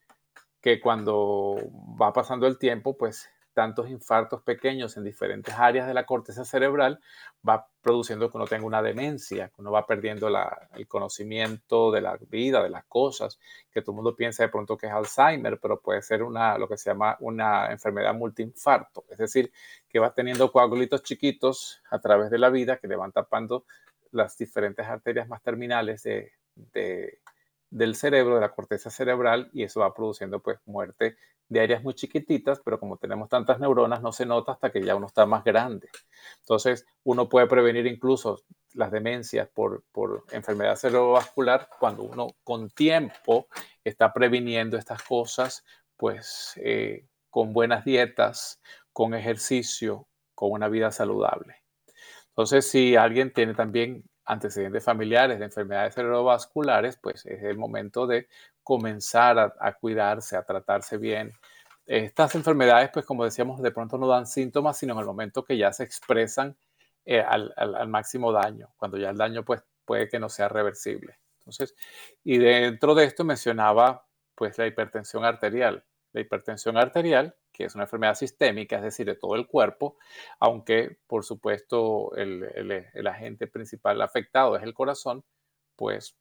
[0.61, 1.57] que cuando
[2.01, 7.01] va pasando el tiempo, pues tantos infartos pequeños en diferentes áreas de la corteza cerebral
[7.47, 12.17] va produciendo que uno tenga una demencia, que uno va perdiendo el conocimiento de la
[12.29, 13.39] vida, de las cosas,
[13.73, 16.69] que todo el mundo piensa de pronto que es Alzheimer, pero puede ser una, lo
[16.69, 19.53] que se llama una enfermedad multiinfarto, es decir,
[19.89, 23.65] que va teniendo coagulitos chiquitos a través de la vida que le van tapando
[24.13, 26.33] las diferentes arterias más terminales de,
[27.73, 31.17] del cerebro, de la corteza cerebral, y eso va produciendo pues muerte
[31.49, 34.95] de áreas muy chiquititas, pero como tenemos tantas neuronas no se nota hasta que ya
[34.95, 35.89] uno está más grande.
[36.41, 38.43] Entonces, uno puede prevenir incluso
[38.75, 43.49] las demencias por, por enfermedad cerebrovascular cuando uno con tiempo
[43.85, 45.65] está previniendo estas cosas,
[45.97, 48.61] pues eh, con buenas dietas,
[48.93, 51.57] con ejercicio, con una vida saludable.
[52.29, 58.29] Entonces, si alguien tiene también antecedentes familiares de enfermedades cerebrovasculares, pues es el momento de
[58.63, 61.33] comenzar a, cuidarse, a tratarse bien.
[61.87, 65.57] Estas enfermedades, pues como decíamos, de pronto no dan síntomas, sino en el momento que
[65.57, 66.57] ya se expresan
[67.05, 71.19] eh, al, máximo daño, cuando ya el daño pues puede que no sea reversible.
[71.39, 71.75] Entonces,
[72.23, 74.07] y dentro de esto mencionaba
[74.37, 75.85] pues la hipertensión arterial.
[76.13, 79.97] La hipertensión arterial, que es una enfermedad sistémica, es decir, de todo el cuerpo,
[80.41, 82.45] aunque por supuesto el,
[82.95, 85.25] el agente principal afectado es el corazón,
[85.77, 86.17] pues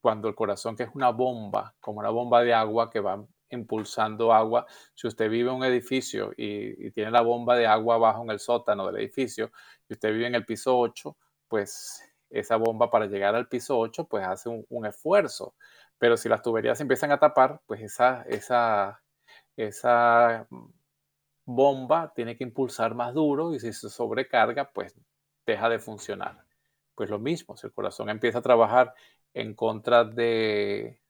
[0.00, 4.32] cuando el corazón, que es una bomba, como una bomba de agua que va impulsando
[4.32, 8.30] agua, si usted vive en un edificio y, tiene la bomba de agua abajo en
[8.30, 9.50] el sótano del edificio
[9.88, 11.16] y usted vive en el piso 8,
[11.48, 15.54] pues esa bomba para llegar al piso 8 pues hace un, esfuerzo.
[15.98, 19.02] Pero si las tuberías empiezan a tapar, pues esa, esa,
[19.58, 20.46] esa
[21.44, 24.94] bomba tiene que impulsar más duro y si se sobrecarga, pues
[25.44, 26.44] deja de funcionar.
[26.94, 28.94] Pues lo mismo, si el corazón empieza a trabajar
[29.34, 31.00] en contra de,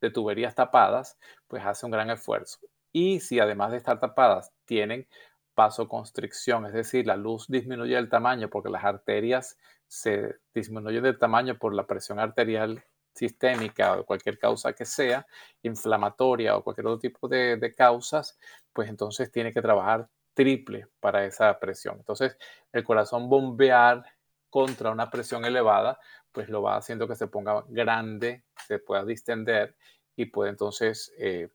[0.00, 1.16] de tuberías tapadas,
[1.46, 2.58] pues hace un gran esfuerzo.
[2.92, 5.06] Y si además de estar tapadas tienen
[5.54, 11.56] vasoconstricción, es decir, la luz disminuye el tamaño porque las arterias se disminuyen de tamaño
[11.58, 12.82] por la presión arterial
[13.14, 15.26] sistémica o cualquier causa que sea,
[15.62, 18.38] inflamatoria o cualquier otro tipo de, causas,
[18.72, 21.96] pues entonces tiene que trabajar triple para esa presión.
[21.98, 22.36] Entonces,
[22.72, 24.04] el corazón bombear
[24.48, 25.98] contra una presión elevada,
[26.32, 29.76] pues lo va haciendo que se ponga grande, se pueda distender
[30.16, 31.48] y puede entonces eh,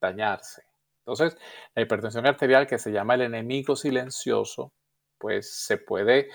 [0.00, 0.64] dañarse.
[0.98, 1.36] Entonces,
[1.74, 4.72] la hipertensión arterial, que se llama el enemigo silencioso,
[5.18, 6.28] pues se puede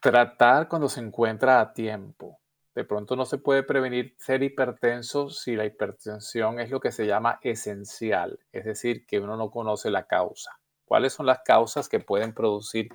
[0.00, 2.38] tratar cuando se encuentra a tiempo.
[2.78, 7.08] De pronto no se puede prevenir ser hipertenso si la hipertensión es lo que se
[7.08, 10.60] llama esencial, es decir, que uno no conoce la causa.
[10.84, 12.88] ¿Cuáles son las causas que pueden producir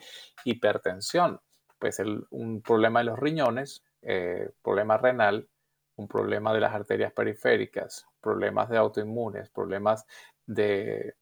[0.46, 1.42] hipertensión?
[1.78, 5.50] pues un problema de los riñones, eh, problema renal,
[5.98, 10.06] un problema de las arterias periféricas, problemas de autoinmunes, problemas
[10.46, 11.16] de,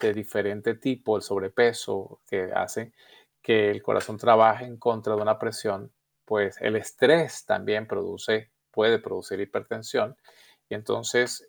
[0.00, 2.92] de diferente tipo, el sobrepeso que hace
[3.40, 5.90] que el corazón trabaje en contra de una presión,
[6.32, 10.16] pues el estrés también produce, puede producir hipertensión.
[10.66, 11.46] Y entonces,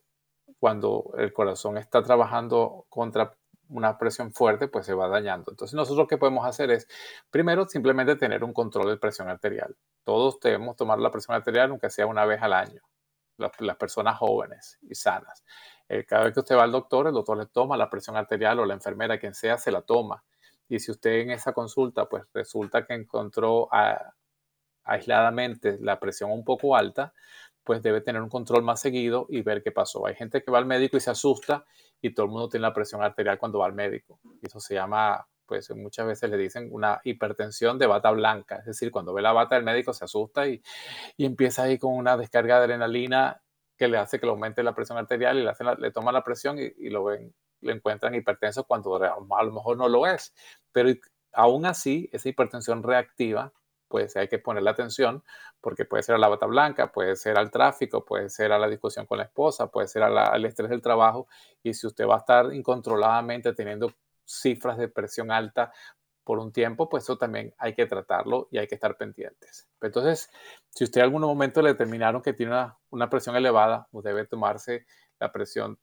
[0.60, 3.34] cuando el corazón está trabajando contra
[3.70, 5.52] una presión fuerte, pues se va dañando.
[5.52, 6.90] Entonces nosotros lo que podemos hacer es,
[7.32, 9.74] primero, simplemente tener un control de presión arterial.
[10.04, 12.82] Todos debemos tomar la presión arterial, aunque sea una vez al año,
[13.38, 15.46] las, personas jóvenes y sanas.
[15.88, 18.60] Eh, cada vez que usted va al doctor, el doctor le toma la presión arterial
[18.60, 20.26] o la enfermera, quien sea, se la toma.
[20.68, 23.70] Y si usted en esa consulta, pues resulta que encontró
[24.84, 27.14] aisladamente la presión un poco alta,
[27.64, 30.06] pues debe tener un control más seguido y ver qué pasó.
[30.06, 31.66] Hay gente que va al médico y se asusta
[32.02, 34.20] y todo el mundo tiene la presión arterial cuando va al médico.
[34.42, 38.58] Eso se llama, pues muchas veces le dicen una hipertensión de bata blanca.
[38.58, 40.62] Es decir, cuando ve la bata del médico se asusta y,
[41.16, 43.42] y empieza ahí con una descarga de adrenalina
[43.78, 46.24] que le hace que le aumente la presión arterial y le, hacen le toman la
[46.24, 50.34] presión y, y, lo ven, le encuentran hipertenso cuando a lo mejor no lo es.
[50.74, 50.90] Pero
[51.32, 53.54] aún así, esa hipertensión reactiva
[53.94, 55.24] pues hay que ponerle atención
[55.62, 58.68] porque puede ser a la bata blanca, puede ser al tráfico, puede ser a la
[58.68, 61.28] discusión con la esposa, puede ser al estrés del trabajo
[61.62, 63.94] y si usted va a estar incontroladamente teniendo
[64.26, 65.72] cifras de presión alta
[66.24, 69.68] por un tiempo, pues eso también hay que tratarlo y hay que estar pendientes.
[69.80, 70.28] Entonces,
[70.72, 74.26] si usted en algún momento le determinaron que tiene una, una presión elevada, pues debe
[74.26, 74.88] tomarse
[75.20, 75.78] la presión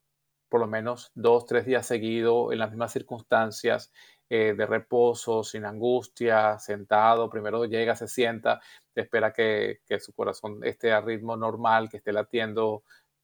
[0.49, 3.89] por lo menos dos, tres días seguidos en las mismas circunstancias
[4.33, 8.61] eh, de reposo, sin angustia, sentado, primero llega, se sienta,
[8.95, 12.81] espera que, su corazón esté a ritmo normal, que esté latiendo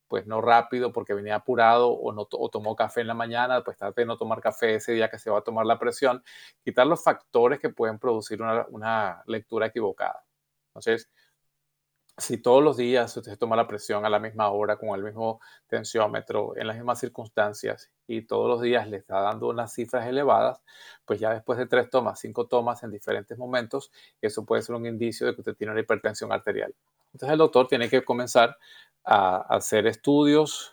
[0.10, 4.02] pues no rápido porque venía apurado o, no, tomó café en la mañana, pues trate
[4.02, 6.22] de no tomar café ese día que se va a tomar la presión,
[6.62, 10.26] quitar los factores que pueden producir una, una lectura equivocada.
[10.72, 11.10] Entonces,
[12.18, 15.40] si todos los días usted toma la presión a la misma hora, con el mismo
[15.68, 20.64] tensiómetro, en las mismas circunstancias, y todos los días le está dando unas cifras elevadas,
[21.06, 24.88] pues ya después de tres tomas, cinco tomas en diferentes momentos, eso puede ser un
[24.88, 26.74] indicio de que usted tiene una hipertensión arterial.
[27.14, 28.58] Entonces el doctor tiene que comenzar
[29.04, 30.72] a hacer estudios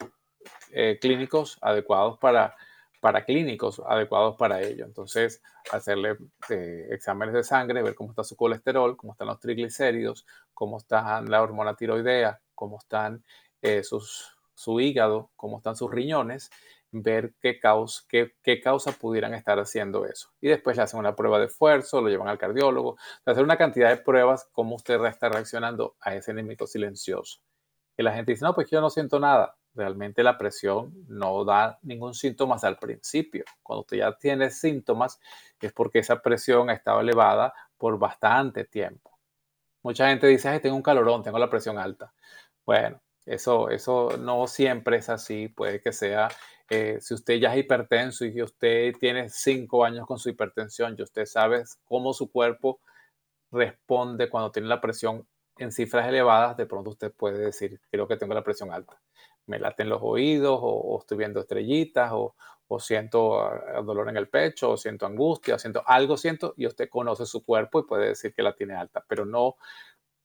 [0.72, 2.56] eh, clínicos adecuados para
[3.04, 4.86] para clínicos adecuados para ello.
[4.86, 6.16] Entonces, hacerle
[6.48, 10.24] eh, exámenes de sangre, ver cómo está su colesterol, cómo están los triglicéridos,
[10.54, 13.22] cómo está la hormona tiroidea, cómo están
[13.60, 16.48] eh, su hígado, cómo están sus riñones,
[16.92, 20.30] ver qué causa, qué, causa pudieran estar haciendo eso.
[20.40, 22.96] Y después le hacen una prueba de esfuerzo, lo llevan al cardiólogo,
[23.26, 27.40] hacer una cantidad de pruebas, cómo usted está reaccionando a ese enemigo silencioso.
[27.98, 31.78] Y la gente dice, no, pues yo no siento nada realmente la presión no da
[31.82, 33.44] ningún síntoma al principio.
[33.62, 35.20] Cuando usted ya tiene síntomas
[35.60, 39.10] es porque esa presión ha estado elevada por bastante tiempo.
[39.82, 42.12] Mucha gente dice, Ay, tengo un calorón, tengo la presión alta.
[42.64, 45.48] Bueno, eso, eso no siempre es así.
[45.48, 46.28] Puede que sea,
[46.70, 51.02] eh, si usted ya es hipertenso y usted tiene cinco años con su hipertensión y
[51.02, 52.80] usted sabe cómo su cuerpo
[53.50, 55.26] responde cuando tiene la presión
[55.58, 59.00] en cifras elevadas, de pronto usted puede decir, creo que tengo la presión alta
[59.46, 62.34] me laten los oídos o, estoy viendo estrellitas o,
[62.78, 67.24] siento ah, dolor en el pecho o siento angustia, siento algo siento y usted conoce
[67.24, 69.56] su cuerpo y puede decir que la tiene alta, pero no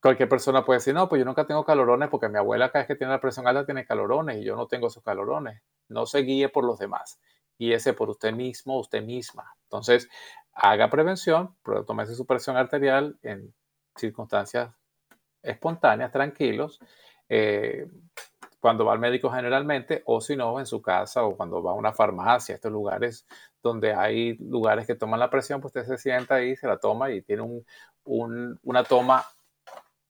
[0.02, 2.88] cualquier persona puede decir, no, pues yo nunca tengo calorones porque mi abuela cada vez
[2.88, 5.62] que tiene la presión alta tiene calorones y yo no tengo esos calorones.
[5.90, 7.20] No se guíe por los demás,
[7.58, 9.56] guíese por usted mismo, usted misma.
[9.64, 10.10] Entonces,
[10.54, 11.56] haga prevención,
[11.86, 13.54] tómese su presión arterial en
[13.96, 14.74] circunstancias
[15.42, 16.80] espontáneas, tranquilos.
[17.28, 17.88] Eh,
[18.60, 21.76] cuando va al médico generalmente, o si no, en su casa o cuando va a
[21.76, 23.26] una farmacia, estos lugares
[23.62, 27.12] donde hay lugares que toman la presión, pues usted se sienta ahí, se la toma
[27.12, 27.43] y tiene
[28.03, 29.26] un, una toma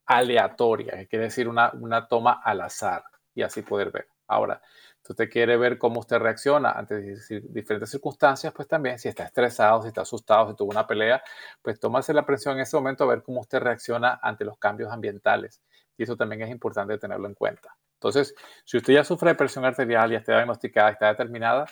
[0.05, 3.03] aleatoria, que decir una, una toma al azar
[3.35, 4.07] y así poder ver.
[4.27, 4.61] Ahora,
[5.01, 7.15] si usted quiere ver cómo usted reacciona ante
[7.49, 11.23] diferentes circunstancias, pues también si está estresado, si está asustado, si tuvo una pelea,
[11.61, 14.91] pues tómase la presión en ese momento a ver cómo usted reacciona ante los cambios
[14.91, 15.61] ambientales.
[15.99, 17.75] Y eso también es importante tenerlo en cuenta.
[17.95, 18.33] Entonces,
[18.63, 21.65] si usted ya sufre de presión arterial, ya está diagnosticada, está determinada,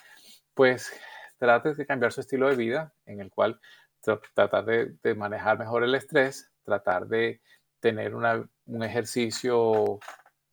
[0.53, 0.91] pues
[1.37, 3.61] trate de cambiar su estilo de vida en el cual
[4.33, 7.39] tratar de, manejar mejor el estrés, tratar de
[7.79, 9.99] tener un ejercicio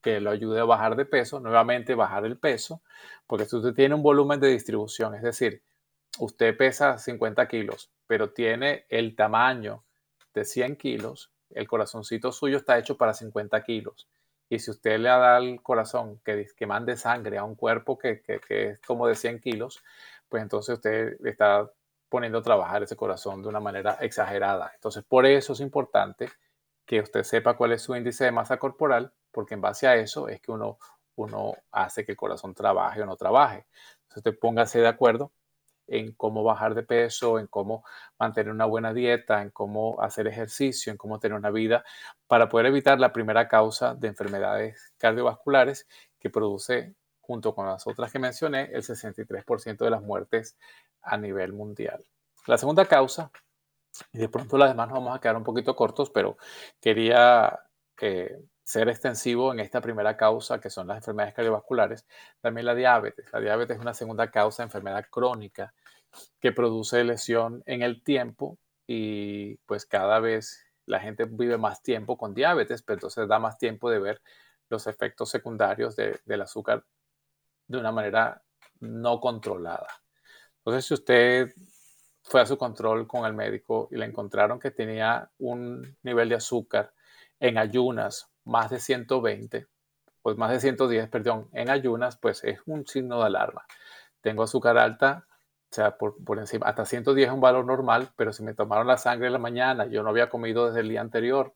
[0.00, 2.80] que lo ayude a bajar de peso, nuevamente bajar el peso,
[3.26, 5.64] porque si usted tiene un volumen de distribución, es decir,
[6.20, 9.82] usted pesa 50 kilos, pero tiene el tamaño
[10.32, 14.08] de 100 kilos, el corazoncito suyo está hecho para 50 kilos.
[14.48, 18.22] Y si usted le da al corazón que, que mande sangre a un cuerpo que,
[18.48, 19.82] es como de 100 kilos,
[20.28, 21.70] pues entonces usted está
[22.08, 24.70] poniendo a trabajar ese corazón de una manera exagerada.
[24.74, 26.30] Entonces, por eso es importante
[26.86, 30.28] que usted sepa cuál es su índice de masa corporal, porque en base a eso
[30.28, 30.78] es que uno,
[31.16, 33.66] uno hace que el corazón trabaje o no trabaje.
[34.02, 35.32] Entonces, usted póngase de acuerdo
[35.86, 37.84] en cómo bajar de peso, en cómo
[38.18, 41.84] mantener una buena dieta, en cómo hacer ejercicio, en cómo tener una vida
[42.26, 45.86] para poder evitar la primera causa de enfermedades cardiovasculares
[46.18, 50.56] que produce, junto con las otras que mencioné, el 63% de las muertes
[51.02, 52.04] a nivel mundial.
[52.46, 53.30] La segunda causa,
[54.12, 56.36] y de pronto las demás nos vamos a quedar un poquito cortos, pero
[56.80, 57.58] quería
[58.00, 62.06] eh, ser extensivo en esta primera causa, que son las enfermedades cardiovasculares,
[62.40, 63.26] también la diabetes.
[63.32, 65.74] La diabetes es una segunda causa de enfermedad crónica
[66.40, 72.16] que produce lesión en el tiempo y pues cada vez la gente vive más tiempo
[72.16, 74.22] con diabetes, pero entonces da más tiempo de ver
[74.68, 76.84] los efectos secundarios del azúcar
[77.66, 78.42] de una manera
[78.80, 79.88] no controlada.
[80.58, 81.54] Entonces, si usted
[82.22, 86.36] fue a su control con el médico y le encontraron que tenía un nivel de
[86.36, 86.92] azúcar
[87.38, 89.66] en ayunas más de 120,
[90.22, 93.66] pues más de 110, perdón, en ayunas, pues es un signo de alarma.
[94.20, 95.26] Tengo azúcar alta,
[95.70, 98.96] o sea, por, encima, hasta 110 es un valor normal, pero si me tomaron la
[98.96, 101.52] sangre en la mañana, yo no había comido desde el día anterior,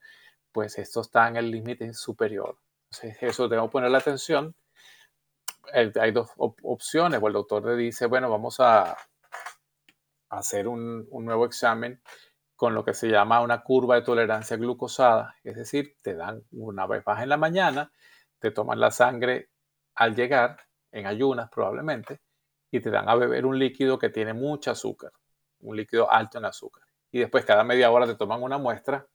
[0.53, 2.59] pues esto está en el límite superior.
[2.91, 4.55] Entonces, eso tengo que poner la atención.
[5.72, 8.97] hay dos opciones, o el doctor le dice, bueno, vamos a
[10.30, 12.03] hacer un, un nuevo examen
[12.59, 16.88] con lo que se llama una curva de tolerancia glucosada, es decir, te dan una
[16.88, 17.92] vez baja en la mañana,
[18.40, 19.50] te toman la sangre
[19.94, 20.59] al llegar,
[20.90, 22.20] en ayunas probablemente,
[22.72, 25.12] y te dan a beber un líquido que tiene mucho azúcar,
[25.61, 26.82] un líquido alto en azúcar.
[27.12, 29.06] Y después cada media hora te toman una muestra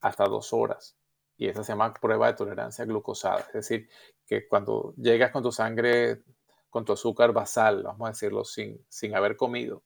[0.00, 0.96] hasta dos horas.
[1.36, 3.42] y esa se llama prueba de tolerancia glucosada.
[3.42, 3.88] Es decir,
[4.26, 6.24] que cuando llegas con tu sangre,
[6.68, 9.84] con tu azúcar basal, vamos a decirlo, sin, sin haber comido,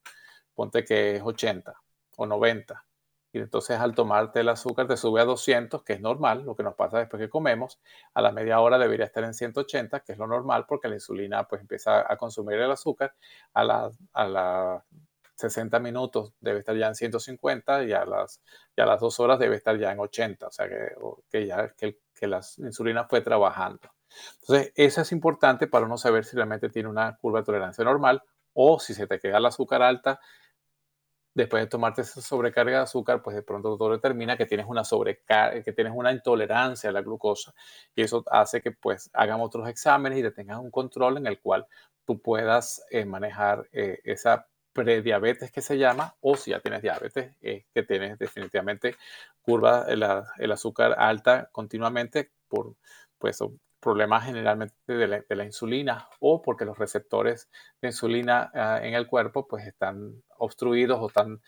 [0.55, 1.79] ponte que es 80
[2.17, 2.85] o 90.
[3.33, 6.63] Y entonces al tomarte el azúcar te sube a 200, que es normal, lo que
[6.63, 7.79] nos pasa después que comemos.
[8.15, 11.47] A la media hora debería estar en 180, que es lo normal porque la insulina
[11.47, 13.15] pues empieza a consumir el azúcar.
[13.53, 14.85] A la, a la
[15.37, 18.43] 60 minutos debe estar ya en 150 y a las,
[18.77, 20.95] ya las dos horas debe estar ya en 80, o sea que,
[21.31, 23.91] que ya que, que la insulina fue trabajando.
[24.41, 28.23] Entonces, eso es importante para no saber si realmente tiene una curva de tolerancia normal
[28.55, 30.21] o si se te queda el azúcar alta
[31.37, 34.85] después de tomarte esa sobrecarga de azúcar, pues de pronto todo determina que tienes una
[34.85, 37.55] sobrecarga, que tienes una intolerancia a la glucosa.
[37.95, 41.39] Y eso hace que pues hagan otros exámenes y te tengas un control en el
[41.39, 41.67] cual
[42.07, 47.35] tú puedas eh, manejar eh, esa prediabetes que se llama, o si ya tienes diabetes,
[47.41, 48.95] que tienes definitivamente
[49.41, 50.05] curva el,
[50.39, 52.75] el, azúcar alta continuamente por
[53.19, 53.39] pues,
[53.87, 57.49] problemas generalmente de la, insulina o porque los receptores
[57.81, 61.41] de insulina ah, en el cuerpo pues están obstruidos o están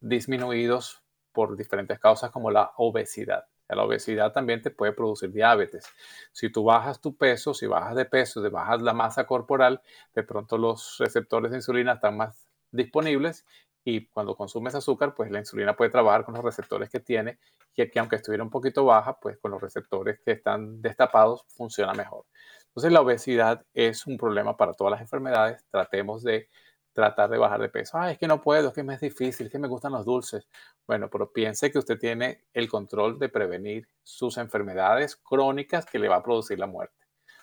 [0.00, 3.44] disminuidos por diferentes causas como la obesidad.
[3.68, 5.86] La obesidad también te puede producir diabetes.
[6.32, 9.80] Si tú bajas tu peso, si bajas de peso, si bajas la masa corporal,
[10.16, 13.46] de pronto los receptores de insulina están más disponibles
[13.84, 17.38] y cuando consumes azúcar, pues la insulina puede trabajar con los receptores que tiene
[17.76, 21.92] y que aunque estuviera un poquito baja, pues con los receptores que están destapados funciona
[21.92, 22.24] mejor.
[22.68, 25.64] Entonces la obesidad es un problema para todas las enfermedades.
[25.70, 26.48] Tratemos de
[26.94, 27.98] tratar de bajar de peso.
[27.98, 30.04] Ah, es que no puedo, es que me es difícil, es que me gustan los
[30.04, 30.48] dulces.
[30.86, 36.08] Bueno, pero piense que usted tiene el control de prevenir sus enfermedades crónicas que le
[36.08, 36.96] va a producir la muerte.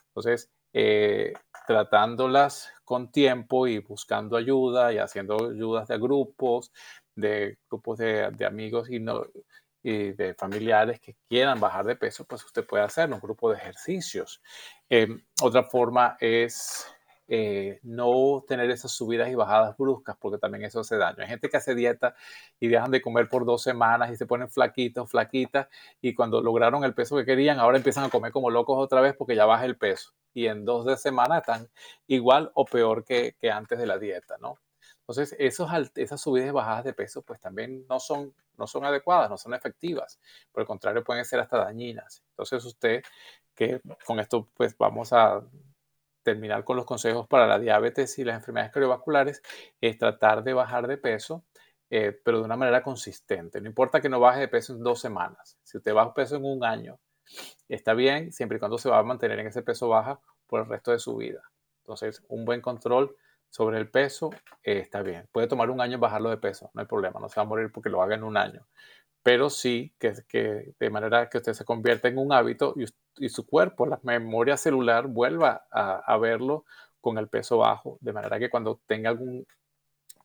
[0.08, 1.34] Entonces, eh,
[1.68, 6.72] tratándolas con tiempo y buscando ayuda y haciendo ayudas de grupos,
[7.16, 9.26] de grupos de, amigos y, no,
[9.84, 13.58] y de familiares que quieran bajar de peso, pues usted puede hacer un grupo de
[13.58, 14.42] ejercicios.
[14.90, 16.86] Em, otra forma es
[17.28, 21.18] eh, no tener esas subidas y bajadas bruscas, porque también eso hace daño.
[21.20, 22.16] Hay gente que hace dieta
[22.60, 25.68] y dejan de comer por dos semanas y se ponen flaquitos, flaquitas,
[26.02, 29.16] y cuando lograron el peso que querían, ahora empiezan a comer como locos otra vez
[29.16, 30.14] porque ya baja el peso.
[30.34, 31.70] Y en dos de semana están
[32.08, 34.58] igual o peor que, antes de la dieta, ¿no?
[35.02, 39.30] Entonces, esos, esas subidas y bajadas de peso, pues también no son, no son adecuadas,
[39.30, 40.20] no son efectivas.
[40.52, 42.24] Por el contrario, pueden ser hasta dañinas.
[42.32, 43.04] Entonces, usted,
[43.56, 45.42] que con esto, pues vamos a
[46.24, 49.42] terminar con los consejos para la diabetes y las enfermedades cardiovasculares
[49.80, 51.44] es tratar de bajar de peso,
[51.90, 53.62] eh, pero de una manera consistente.
[53.62, 55.58] No importa que no baje de peso en dos semanas.
[55.64, 57.00] Si usted baja peso en un año,
[57.68, 60.68] está bien, siempre y cuando se va a mantener en ese peso baja por el
[60.68, 61.42] resto de su vida.
[61.82, 63.16] Entonces, un buen control
[63.50, 64.30] sobre el peso
[64.64, 65.28] eh, está bien.
[65.32, 67.72] Puede tomar un año bajarlo de peso, no hay problema, no se va a morir
[67.72, 68.66] porque lo haga en un año
[69.24, 72.74] pero sí que, de manera que usted se convierta en un hábito
[73.18, 76.66] y, su cuerpo, la memoria celular, vuelva a, verlo
[77.00, 79.46] con el peso bajo, de manera que cuando tenga algún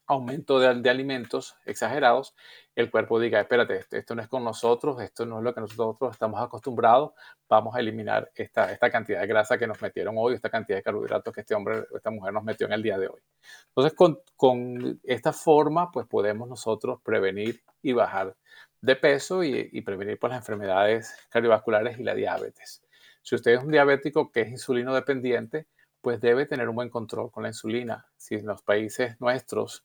[0.06, 2.34] aumento de, alimentos exagerados,
[2.76, 6.12] el cuerpo diga, espérate, esto, no es con nosotros, esto no es lo que nosotros
[6.12, 7.12] estamos acostumbrados,
[7.48, 10.82] vamos a eliminar esta, esta cantidad de grasa que nos metieron hoy, esta cantidad de
[10.84, 13.20] carbohidratos que este hombre o esta mujer nos metió en el día de hoy.
[13.68, 18.36] Entonces, con, con esta forma, pues podemos nosotros prevenir y bajar
[18.80, 22.82] de peso y, prevenir por las enfermedades cardiovasculares y la diabetes.
[23.22, 25.66] Si usted es un diabético que es insulino dependiente,
[26.00, 28.06] pues debe tener un buen control con la insulina.
[28.16, 29.84] Si en los países nuestros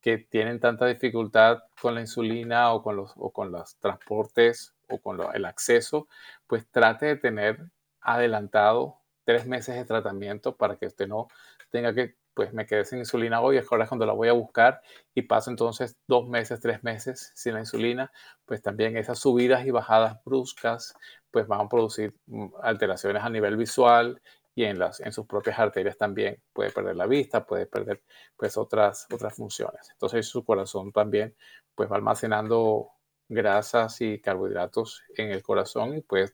[0.00, 4.98] que tienen tanta dificultad con la insulina o con los, o con los transportes o
[4.98, 6.08] con el acceso,
[6.46, 7.70] pues trate de tener
[8.00, 11.28] adelantado tres meses de tratamiento para que usted no
[11.70, 14.80] tenga que pues me quedé sin insulina hoy, es ahora cuando la voy a buscar
[15.14, 18.12] y paso entonces dos meses, tres meses sin la insulina,
[18.46, 20.94] pues también esas subidas y bajadas bruscas
[21.30, 24.20] pues van a producir mm, alteraciones a nivel visual
[24.54, 28.02] y en, las, en sus propias arterias también puede perder la vista, puede perder
[28.36, 29.90] pues otras, otras funciones.
[29.90, 31.34] Entonces su corazón también
[31.74, 32.90] pues va almacenando
[33.28, 36.28] grasas y carbohidratos en el corazón y puede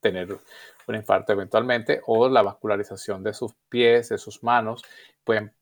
[0.00, 0.36] tener
[0.86, 4.82] un infarto eventualmente o la vascularización de sus pies, de sus manos,
[5.24, 5.52] pueden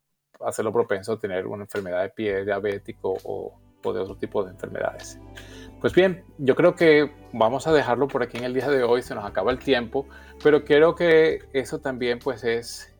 [0.40, 5.18] hacerlo propenso a tener una enfermedad de pie diabético o, de otro tipo de enfermedades.
[5.80, 9.00] Pues bien, yo creo que vamos a dejarlo por aquí en el día de hoy,
[9.00, 10.06] se nos acaba el tiempo,
[10.42, 12.94] pero quiero que eso también pues es,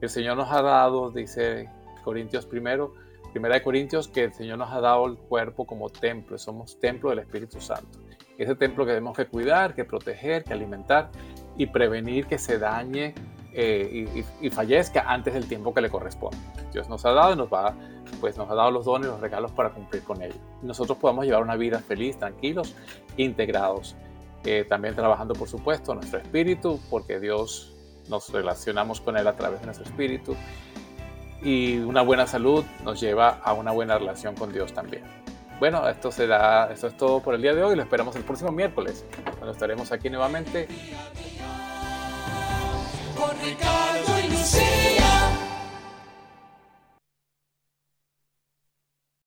[0.00, 1.68] el Señor nos ha dado, dice
[2.04, 2.94] Corintios primero,
[3.32, 7.10] primera de Corintios, que el Señor nos ha dado el cuerpo como templo, somos templo
[7.10, 7.98] del Espíritu Santo.
[8.40, 11.10] Ese templo que tenemos que cuidar, que proteger, que alimentar
[11.58, 13.14] y prevenir que se dañe
[13.52, 16.38] eh, y, fallezca antes del tiempo que le corresponde.
[16.72, 17.74] Dios nos ha dado y nos va,
[18.18, 20.36] pues nos ha dado los dones, los regalos para cumplir con ello.
[20.62, 22.74] Nosotros podamos llevar una vida feliz, tranquilos,
[23.16, 23.94] integrados
[24.42, 27.74] Eh, también trabajando, por supuesto, nuestro espíritu, porque Dios
[28.08, 30.34] nos relacionamos con Él a través de nuestro espíritu.
[31.42, 35.04] Y una buena salud nos lleva a una buena relación con Dios también.
[35.60, 37.76] Bueno, esto será, esto es todo por el día de hoy.
[37.76, 39.04] Lo esperamos el próximo miércoles,
[39.36, 40.66] cuando estaremos aquí nuevamente.